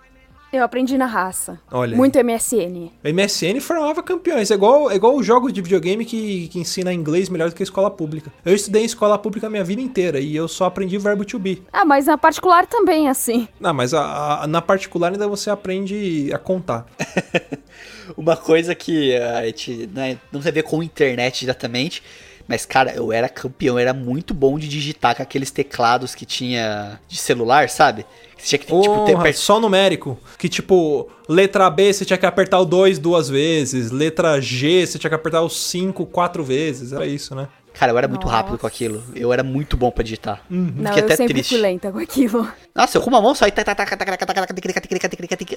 [0.55, 1.59] Eu aprendi na raça.
[1.73, 1.97] Olha aí.
[1.97, 2.91] Muito MSN.
[3.05, 6.93] O MSN formava campeões, é igual, é igual os jogos de videogame que, que ensina
[6.93, 8.33] inglês melhor do que a escola pública.
[8.45, 11.41] Eu estudei em escola pública a minha vida inteira e eu só aprendi verbo to
[11.41, 11.61] be.
[11.73, 13.49] Ah, mas na particular também, assim.
[13.59, 16.87] Não, mas a- a- na particular ainda você aprende a contar.
[18.17, 22.03] Uma coisa que a gente né, não tem a ver com internet diretamente,
[22.49, 26.27] mas cara, eu era campeão, eu era muito bom de digitar com aqueles teclados que
[26.27, 28.05] tinha de celular, sabe?
[28.37, 30.19] Você tinha que tipo, ter Porra, per- só numérico.
[30.39, 34.99] Que tipo, letra B você tinha que apertar o 2 duas vezes, letra G você
[34.99, 36.93] tinha que apertar o 5 quatro vezes.
[36.93, 37.49] Era isso, né?
[37.79, 38.37] Cara, eu era muito Nossa.
[38.37, 39.03] rápido com aquilo.
[39.15, 40.43] Eu era muito bom pra digitar.
[40.49, 41.51] Não, Fiquei eu até sempre triste.
[41.51, 42.49] fui lenta com aquilo.
[42.75, 43.53] Nossa, eu com uma mão só e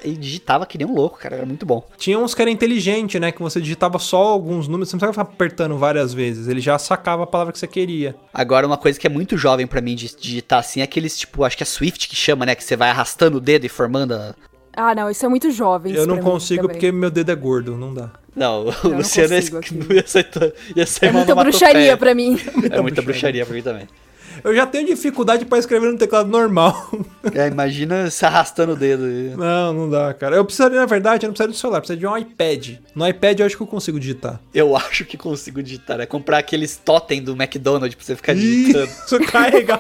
[0.04, 1.36] e digitava que nem um louco, cara.
[1.36, 1.88] Era muito bom.
[1.98, 3.32] Tinha uns que era inteligente, né?
[3.32, 6.48] Que você digitava só alguns números, você não precisava ficar apertando várias vezes.
[6.48, 8.16] Ele já sacava a palavra que você queria.
[8.34, 11.44] Agora, uma coisa que é muito jovem pra mim de digitar assim é aqueles, tipo,
[11.44, 12.56] acho que é Swift que chama, né?
[12.56, 14.36] Que você vai arrastando o dedo e formando a.
[14.76, 15.94] Ah, não, isso é muito jovem.
[15.94, 18.12] Eu não consigo porque meu dedo é gordo, não dá.
[18.38, 19.94] Não, o não Luciano ia, consigo aqui.
[19.94, 20.28] ia sair,
[20.76, 22.40] ia sair É muita bruxaria pra mim.
[22.72, 23.88] É muita bruxaria pra mim também.
[24.44, 26.92] Eu já tenho dificuldade pra escrever no teclado normal.
[27.34, 29.04] É, imagina se arrastando o dedo.
[29.06, 29.34] aí.
[29.36, 30.36] Não, não dá, cara.
[30.36, 32.76] Eu precisaria, na verdade, eu não precisaria do celular, eu precisaria de um iPad.
[32.94, 34.40] No iPad eu acho que eu consigo digitar.
[34.54, 36.00] Eu acho que consigo digitar.
[36.00, 38.86] É comprar aqueles totem do McDonald's pra você ficar digitando.
[38.86, 39.80] Isso, carregar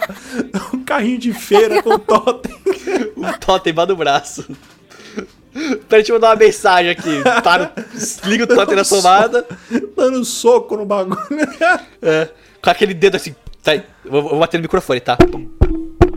[0.73, 2.55] um carrinho de feira com totem.
[3.15, 4.45] Um totem embaixo do braço.
[5.57, 7.23] Peraí, deixa eu mandar uma mensagem aqui.
[7.43, 7.73] Para,
[8.25, 9.45] liga o totem na tomada.
[9.95, 11.17] Dando soco no bagulho.
[12.01, 12.29] É,
[12.61, 13.35] com aquele dedo assim.
[13.63, 13.71] Tá,
[14.05, 15.17] vou, vou bater no microfone, tá?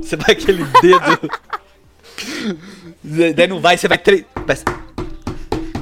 [0.00, 1.30] Você vai aquele dedo.
[3.34, 4.24] Daí não vai, você vai três.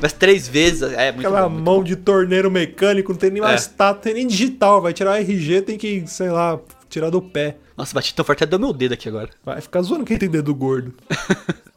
[0.00, 0.82] Vai três vezes.
[0.82, 3.70] É muito Aquela bom, muito mão de torneiro mecânico, não tem nem mais É.
[3.76, 4.80] tato, tem nem digital.
[4.80, 7.56] Vai tirar o RG, tem que, sei lá, tirar do pé.
[7.76, 9.30] Nossa, bati tão forte até deu meu dedo aqui agora.
[9.44, 10.94] Vai ficar zoando quem tem dedo gordo.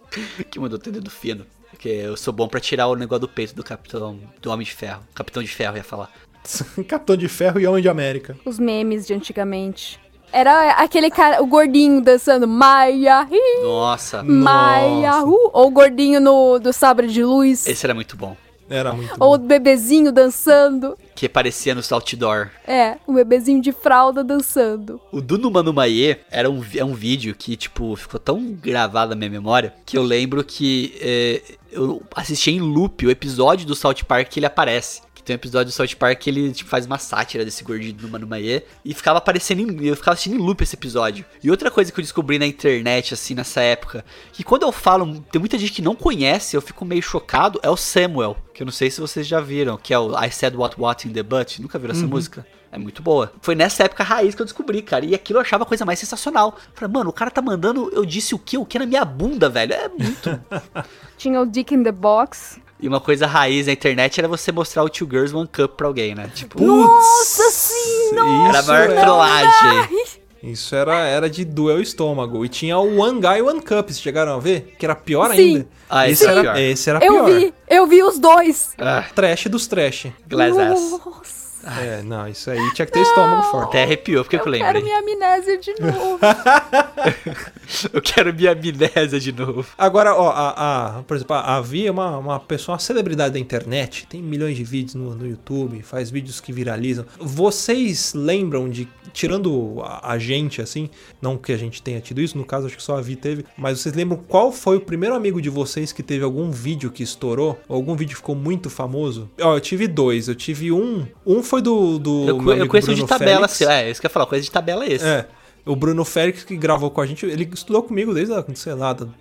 [0.52, 1.46] Que mandou ter dedo fino.
[1.72, 4.20] Porque eu sou bom pra tirar o negócio do peito do capitão.
[4.42, 5.02] Do Homem de Ferro.
[5.16, 6.12] Capitão de Ferro, ia falar.
[6.88, 8.38] Capitão de Ferro e Homem de América.
[8.46, 10.00] Os memes de antigamente.
[10.34, 16.58] Era aquele cara, o gordinho dançando Maia, hi, Nossa, Maia, hu, ou o gordinho no,
[16.58, 18.38] do sabre de luz, esse era muito bom.
[18.72, 20.98] Era muito ou o bebezinho dançando.
[21.14, 22.50] Que aparecia nos outdoor.
[22.66, 25.00] É, o bebezinho de fralda dançando.
[25.12, 29.30] O do Numanumaê era um, é um vídeo que, tipo, ficou tão gravado na minha
[29.30, 31.42] memória que eu lembro que é,
[31.72, 35.02] eu assisti em loop o episódio do South Park que ele aparece.
[35.22, 37.94] Que tem um episódio do South Park que ele tipo, faz uma sátira desse gordinho
[37.94, 41.24] do Numanumaê e ficava aparecendo em, eu ficava assistindo em loop esse episódio.
[41.44, 44.04] E outra coisa que eu descobri na internet, assim, nessa época,
[44.34, 47.70] que quando eu falo, tem muita gente que não conhece, eu fico meio chocado, é
[47.70, 48.36] o Samuel.
[48.54, 51.08] Que eu não sei se vocês já viram, que é o I Said What What
[51.08, 51.62] in the Butt.
[51.62, 52.46] Nunca viram essa música?
[52.72, 53.34] É muito boa.
[53.42, 55.04] Foi nessa época raiz que eu descobri, cara.
[55.04, 56.58] E aquilo eu achava a coisa mais sensacional.
[56.74, 58.58] Falei, mano, o cara tá mandando eu disse o quê?
[58.58, 59.74] O que na minha bunda, velho?
[59.74, 60.42] É muito.
[61.18, 62.62] Tinha o Dick in the Box.
[62.82, 65.88] E uma coisa raiz na internet era você mostrar o Two Girls One Cup pra
[65.88, 66.30] alguém, né?
[66.34, 68.50] Tipo, Nossa senhora!
[68.50, 70.06] era a maior era- trollagem.
[70.44, 72.44] Isso era, era de doer o estômago.
[72.44, 74.76] E tinha o One Guy One Cup, vocês chegaram a ver?
[74.80, 75.38] Que era pior Sim.
[75.58, 75.68] ainda.
[75.88, 76.58] Ah, esse, esse era era, pior.
[76.60, 77.26] esse era Eu pior.
[77.26, 78.72] vi, eu vi os dois.
[78.80, 80.08] Ah, Trash dos trash.
[80.28, 80.80] glass ass.
[81.06, 81.42] Nossa.
[81.80, 83.68] É, não, isso aí tinha que ter estômago forte.
[83.70, 86.18] Até arrepiou, porque que eu Eu quero minha amnésia de novo.
[87.94, 89.66] Eu quero minha amnésia de novo.
[89.78, 93.40] Agora, ó, a, a- por exemplo, a Vi é uma, uma pessoa, uma celebridade da
[93.40, 97.06] internet, tem milhões de vídeos no, no YouTube, faz vídeos que viralizam.
[97.20, 100.90] Vocês lembram de, tirando a, a gente, assim,
[101.22, 103.46] não que a gente tenha tido isso, no caso acho que só a Vi teve,
[103.58, 107.04] mas vocês lembram qual foi o primeiro amigo de vocês que teve algum vídeo que
[107.04, 107.60] estourou?
[107.68, 109.30] Ou algum vídeo ficou muito famoso?
[109.42, 113.04] Ó, eu tive dois, eu tive um, um foi do, do Eu, eu conheço Bruno
[113.04, 113.62] de tabela, Félix.
[113.62, 115.06] assim, é, isso que eu ia falar, coisa de tabela é esse.
[115.06, 115.28] É.
[115.66, 118.94] O Bruno Félix que gravou com a gente, ele estudou comigo desde, a, sei lá,
[118.94, 119.14] do,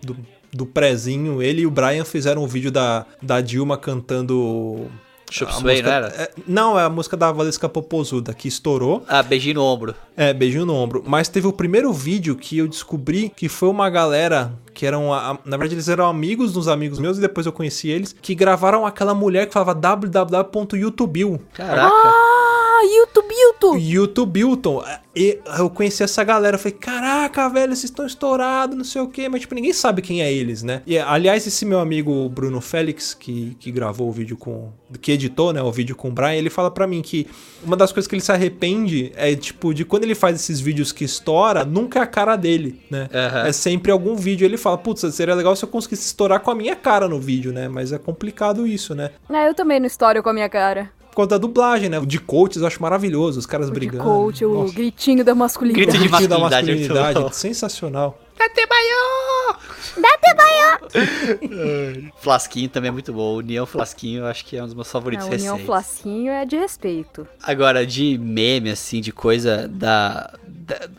[0.52, 1.42] do prézinho.
[1.42, 4.86] Ele e o Brian fizeram um vídeo da, da Dilma cantando.
[5.30, 6.06] Chop Suey, música- não era?
[6.08, 9.04] é, não, é a música da Valesca Popozuda, que estourou.
[9.06, 9.94] Ah, beijinho no ombro.
[10.16, 11.04] É, beijinho no ombro.
[11.06, 15.12] Mas teve o primeiro vídeo que eu descobri que foi uma galera que eram.
[15.12, 18.14] a- a- Na verdade, eles eram amigos dos amigos meus e depois eu conheci eles,
[18.20, 21.40] que gravaram aquela mulher que falava www.youtube.
[21.52, 21.90] Caraca.
[21.92, 23.78] Ah, YouTube, YouTube.
[23.78, 24.82] YouTube Hilton.
[25.14, 26.54] E eu conheci essa galera.
[26.54, 29.28] Eu falei, caraca, velho, vocês estão estourados, não sei o quê.
[29.28, 30.82] Mas, tipo, ninguém sabe quem é eles, né?
[30.86, 34.70] E, aliás, esse meu amigo Bruno Félix, que, que gravou o vídeo com...
[35.00, 37.26] Que editou, né, o vídeo com o Brian, ele fala pra mim que
[37.62, 40.90] uma das coisas que ele se arrepende é, tipo, de quando ele faz esses vídeos
[40.92, 43.08] que estoura, nunca é a cara dele, né?
[43.12, 43.46] Aham.
[43.48, 44.44] É sempre algum vídeo.
[44.44, 47.52] Ele fala, putz, seria legal se eu conseguisse estourar com a minha cara no vídeo,
[47.52, 47.68] né?
[47.68, 49.10] Mas é complicado isso, né?
[49.30, 50.90] É, eu também não história com a minha cara.
[51.10, 51.98] Por causa da dublagem, né?
[51.98, 54.04] O de coaches eu acho maravilhoso, os caras O de brigando.
[54.04, 54.74] coach, o Nossa.
[54.74, 55.86] gritinho da masculinidade.
[55.98, 57.32] Grito de Grito da masculinidade, é muito masculinidade, bom.
[57.32, 58.18] sensacional.
[62.20, 63.36] Flasquinho também é muito bom.
[63.36, 65.66] União Flasquinho eu acho que é um dos meus favoritos A União recentes.
[65.66, 67.26] Flasquinho é de respeito.
[67.42, 70.32] Agora, de meme, assim, de coisa da-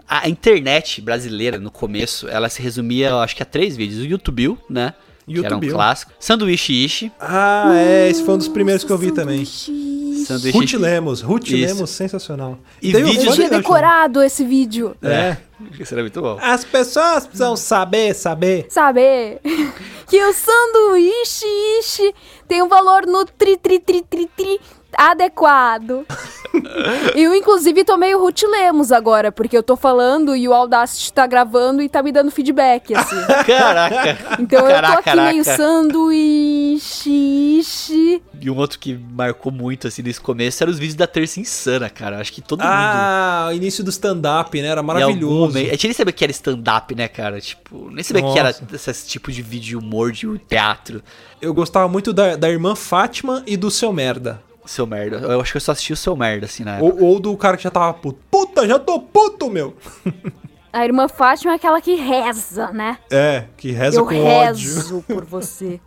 [0.07, 4.01] A internet brasileira, no começo, ela se resumia, eu acho que a três vídeos.
[4.01, 4.93] O YouTube, né?
[5.28, 5.72] Que era um YouTube.
[5.72, 6.11] clássico.
[6.19, 7.11] Sanduíche Ishi.
[7.19, 9.45] Ah, é, esse foi um dos primeiros que eu vi também.
[9.45, 11.55] Sanduíche Ruth Lemos, Ruth Isso.
[11.76, 12.59] Lemos, sensacional.
[12.82, 14.95] E vídeos- Eu fone, tinha decorado esse vídeo.
[15.01, 15.38] É.
[15.80, 16.38] Isso era muito bom.
[16.41, 18.65] As pessoas precisam saber, saber.
[18.69, 19.39] Saber
[20.07, 21.45] que o sanduíche
[21.80, 22.13] ishi
[22.47, 24.59] tem um valor no tri, tri, tri, tri, tri
[24.97, 26.05] adequado.
[27.15, 31.25] eu, inclusive, tô meio Ruth Lemos agora, porque eu tô falando e o Audacity tá
[31.25, 33.15] gravando e tá me dando feedback, assim.
[33.45, 34.17] Caraca.
[34.39, 35.63] Então eu tô Caraca, aqui meio caraca.
[35.63, 37.31] sanduíche
[37.61, 38.21] ishi.
[38.39, 41.89] E um outro que marcou muito, assim, nesse começo, eram os vídeos da Terça Insana,
[41.89, 42.19] cara.
[42.19, 42.69] Acho que todo mundo...
[42.71, 44.67] Ah, o início do stand-up, né?
[44.67, 45.35] Era algum maravilhoso.
[45.35, 47.39] momento- A gente nem sabia que era stand-up, né, cara?
[47.39, 48.91] Tipo, nem sabia que era Nossa.
[48.91, 51.03] esse tipo de vídeo de humor, de teatro.
[51.39, 54.41] Eu gostava muito da, da irmã Fátima e do seu merda.
[54.66, 55.18] Seu merda.
[55.18, 57.03] Eu acho que eu só assisti o seu merda, assim, na época.
[57.03, 58.20] Ou, ou do cara que já tava puto.
[58.30, 59.76] Puta, já tô puto, meu.
[60.74, 62.97] A irmã Fátima é aquela que reza, né?
[63.12, 64.74] É, que reza eu com ódio.
[64.74, 65.82] rezo por você.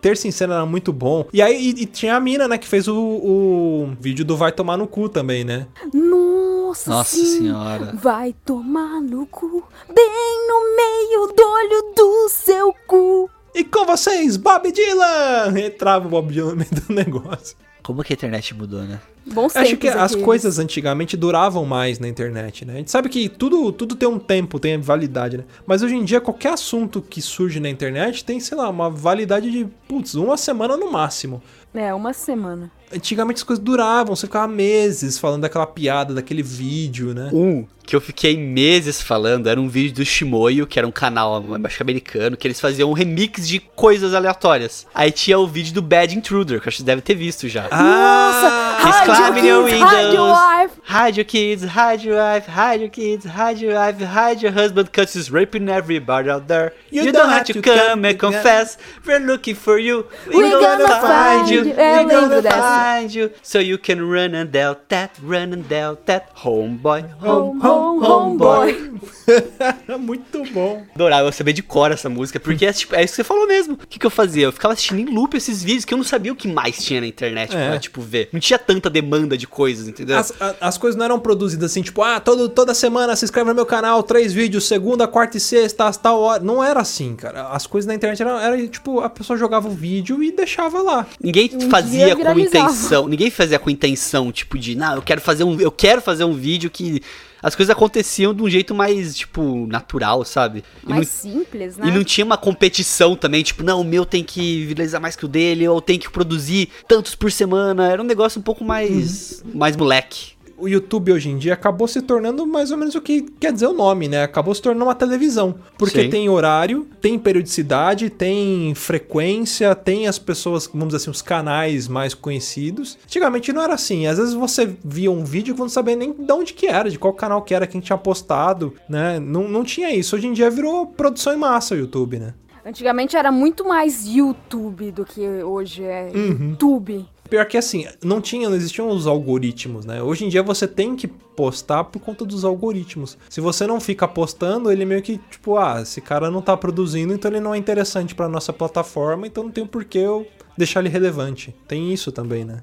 [0.00, 1.26] Terça em cena era muito bom.
[1.30, 4.50] E aí e, e tinha a mina, né, que fez o, o vídeo do Vai
[4.50, 5.66] Tomar no Cu também, né?
[5.92, 7.38] Nossa, Nossa sim.
[7.38, 7.92] senhora.
[7.96, 9.62] Vai tomar no cu,
[9.94, 13.28] bem no meio do olho do seu cu.
[13.54, 15.58] E com vocês, Bob Dylan!
[15.58, 17.56] Entrava o Bob Dylan no meio do negócio.
[17.88, 19.00] Como que a internet mudou, né?
[19.24, 20.22] Bons Acho que as aqueles.
[20.22, 22.74] coisas antigamente duravam mais na internet, né?
[22.74, 25.44] A gente sabe que tudo, tudo tem um tempo, tem validade, né?
[25.66, 29.50] Mas hoje em dia, qualquer assunto que surge na internet tem, sei lá, uma validade
[29.50, 31.42] de, putz, uma semana no máximo.
[31.72, 32.70] É, uma semana.
[32.92, 37.30] Antigamente as coisas duravam, você ficava meses falando daquela piada, daquele vídeo, né?
[37.32, 41.42] Um que eu fiquei meses falando era um vídeo do Shimoyo, que era um canal
[41.64, 44.86] acho que americano, que eles faziam um remix de coisas aleatórias.
[44.94, 47.66] Aí tinha o vídeo do Bad Intruder, que acho que deve ter visto já.
[47.70, 50.38] Ah, climbing your Kids, hide your windows.
[50.38, 50.78] wife.
[50.84, 54.90] Hide your kids, hide your wife, hide your kids, hide your wife, hide your husband,
[54.92, 56.72] cause he's raping everybody out there.
[56.90, 58.76] You, don't, have to come and confess,
[59.06, 60.06] we're looking for you.
[60.26, 61.72] We're gonna find you.
[61.74, 62.77] É, eu we're gonna lembro dessa.
[62.78, 63.32] Find you.
[63.42, 66.34] So you can run and del that, run and del that.
[66.36, 69.14] Homeboy, home, Home, home, homeboy.
[69.98, 70.84] Muito bom.
[70.94, 73.74] Adorava saber de cor essa música, porque é, tipo, é isso que você falou mesmo.
[73.74, 74.44] O que, que eu fazia?
[74.44, 77.00] Eu ficava assistindo em loop esses vídeos que eu não sabia o que mais tinha
[77.00, 77.68] na internet É.
[77.70, 78.28] pra, tipo, ver.
[78.32, 80.16] Não tinha tanta demanda de coisas, entendeu?
[80.18, 83.48] As, a- as coisas não eram produzidas assim, tipo, ah, todo, toda semana se inscreve
[83.48, 86.42] no meu canal, três vídeos, segunda, quarta e sexta, às tal hora.
[86.42, 87.48] Não era assim, cara.
[87.48, 91.06] As coisas na internet eram, era, tipo, a pessoa jogava o vídeo e deixava lá.
[91.22, 95.60] Ninguém fazia com intenção, ninguém fazia com intenção, tipo de, não, eu quero fazer um,
[95.60, 97.02] eu quero fazer um vídeo que
[97.42, 100.64] as coisas aconteciam de um jeito mais, tipo, natural, sabe?
[100.84, 101.88] E Mais não- simples, né?
[101.88, 105.24] E não tinha uma competição também, tipo, não, o meu tem que viralizar mais que
[105.24, 107.88] o dele, ou tem que produzir tantos por semana.
[107.90, 110.37] Era um negócio um pouco mais, mais moleque.
[110.58, 113.66] O YouTube hoje em dia acabou se tornando mais ou menos o que quer dizer
[113.66, 114.22] o nome, né?
[114.24, 115.54] Acabou se tornando uma televisão.
[115.78, 116.10] Porque Sim.
[116.10, 122.14] tem horário, tem periodicidade, tem frequência, tem as pessoas, vamos dizer assim, os canais mais
[122.14, 122.98] conhecidos.
[123.04, 124.06] Antigamente não era assim.
[124.06, 126.90] Às vezes você via um vídeo que você não sabia nem de onde que era,
[126.90, 129.18] de qual canal que era, quem tinha postado, né?
[129.20, 130.16] Não, não tinha isso.
[130.16, 132.34] Hoje em dia virou produção em massa o YouTube, né?
[132.68, 136.50] Antigamente era muito mais YouTube do que hoje é Uhum.
[136.50, 137.06] YouTube.
[137.28, 140.02] Pior que assim, não tinha, não existiam os algoritmos, né?
[140.02, 143.18] Hoje em dia você tem que postar por conta dos algoritmos.
[143.28, 147.12] Se você não fica postando, ele meio que, tipo, ah, esse cara não tá produzindo,
[147.12, 150.26] então ele não é interessante pra nossa plataforma, então não tem por que eu
[150.56, 151.54] deixar ele relevante.
[151.66, 152.62] Tem isso também, né?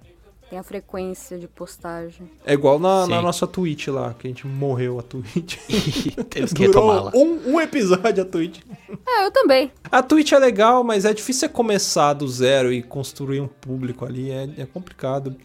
[0.49, 2.29] Tem a frequência de postagem.
[2.45, 5.57] É igual na, na nossa Twitch lá, que a gente morreu a Twitch.
[6.29, 7.11] Temos que retomá-la.
[7.15, 8.59] um, um episódio a Twitch.
[9.07, 9.71] É, eu também.
[9.91, 14.05] A Twitch é legal, mas é difícil você começar do zero e construir um público
[14.05, 14.29] ali.
[14.29, 15.35] É, é complicado.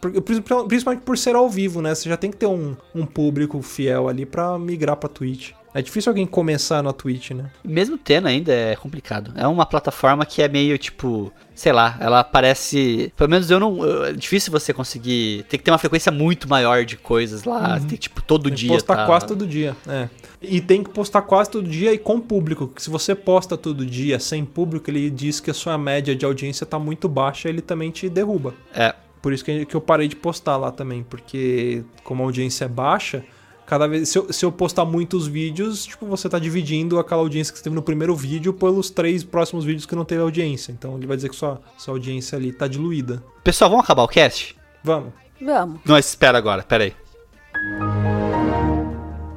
[0.66, 1.94] Principalmente por ser ao vivo, né?
[1.94, 5.52] Você já tem que ter um, um público fiel ali pra migrar pra Twitch.
[5.72, 7.50] É difícil alguém começar na Twitch, né?
[7.64, 9.32] Mesmo tendo ainda é complicado.
[9.36, 13.12] É uma plataforma que é meio tipo, sei lá, ela parece.
[13.16, 14.04] Pelo menos eu não.
[14.06, 15.44] É difícil você conseguir.
[15.48, 17.78] Tem que ter uma frequência muito maior de coisas lá.
[17.78, 18.68] Tem que, tipo, todo Tem dia.
[18.70, 19.76] postar tá- quase todo dia.
[19.86, 20.08] É.
[20.42, 22.66] E tem que postar quase todo dia e com público.
[22.66, 26.24] que Se você posta todo dia sem público, ele diz que a sua média de
[26.24, 28.54] audiência tá muito baixa, ele também te derruba.
[28.74, 28.94] É.
[29.22, 33.22] Por isso que eu parei de postar lá também, porque como a audiência é baixa,
[33.70, 37.52] cada vez se eu, se eu postar muitos vídeos, tipo, você tá dividindo aquela audiência
[37.52, 40.72] que você teve no primeiro vídeo pelos três próximos vídeos que não teve audiência.
[40.72, 43.22] Então ele vai dizer que sua, sua audiência ali tá diluída.
[43.44, 44.56] Pessoal, vamos acabar o cast?
[44.82, 45.12] Vamos.
[45.40, 45.80] Vamos.
[45.84, 48.19] Não, espera agora, pera aí.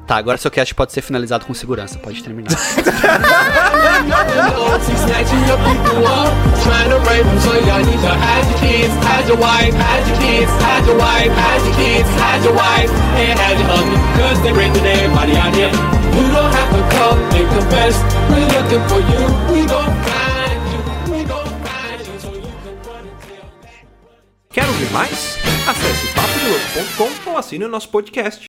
[0.06, 2.50] Tá, agora seu cast pode ser finalizado com segurança, pode terminar.
[4.84, 6.30] She's snatching your people up,
[6.62, 7.40] trying to rape them.
[7.40, 10.98] So y'all need to hide your kids, hide your wife, hide your kids, hide your
[10.98, 14.02] wife, hide your kids, hide your wife, and hide your husband.
[14.18, 15.72] Cause they raping everybody out here.
[15.72, 17.96] You don't have to come and confess.
[18.28, 19.24] We're looking for you.
[19.52, 20.80] We gon' find you.
[21.12, 23.48] We gon' find you so you can run and tell.
[24.52, 25.38] Quer ouvir mais?
[25.66, 28.44] Acesse papodelouco.com ou assine o nosso podcast.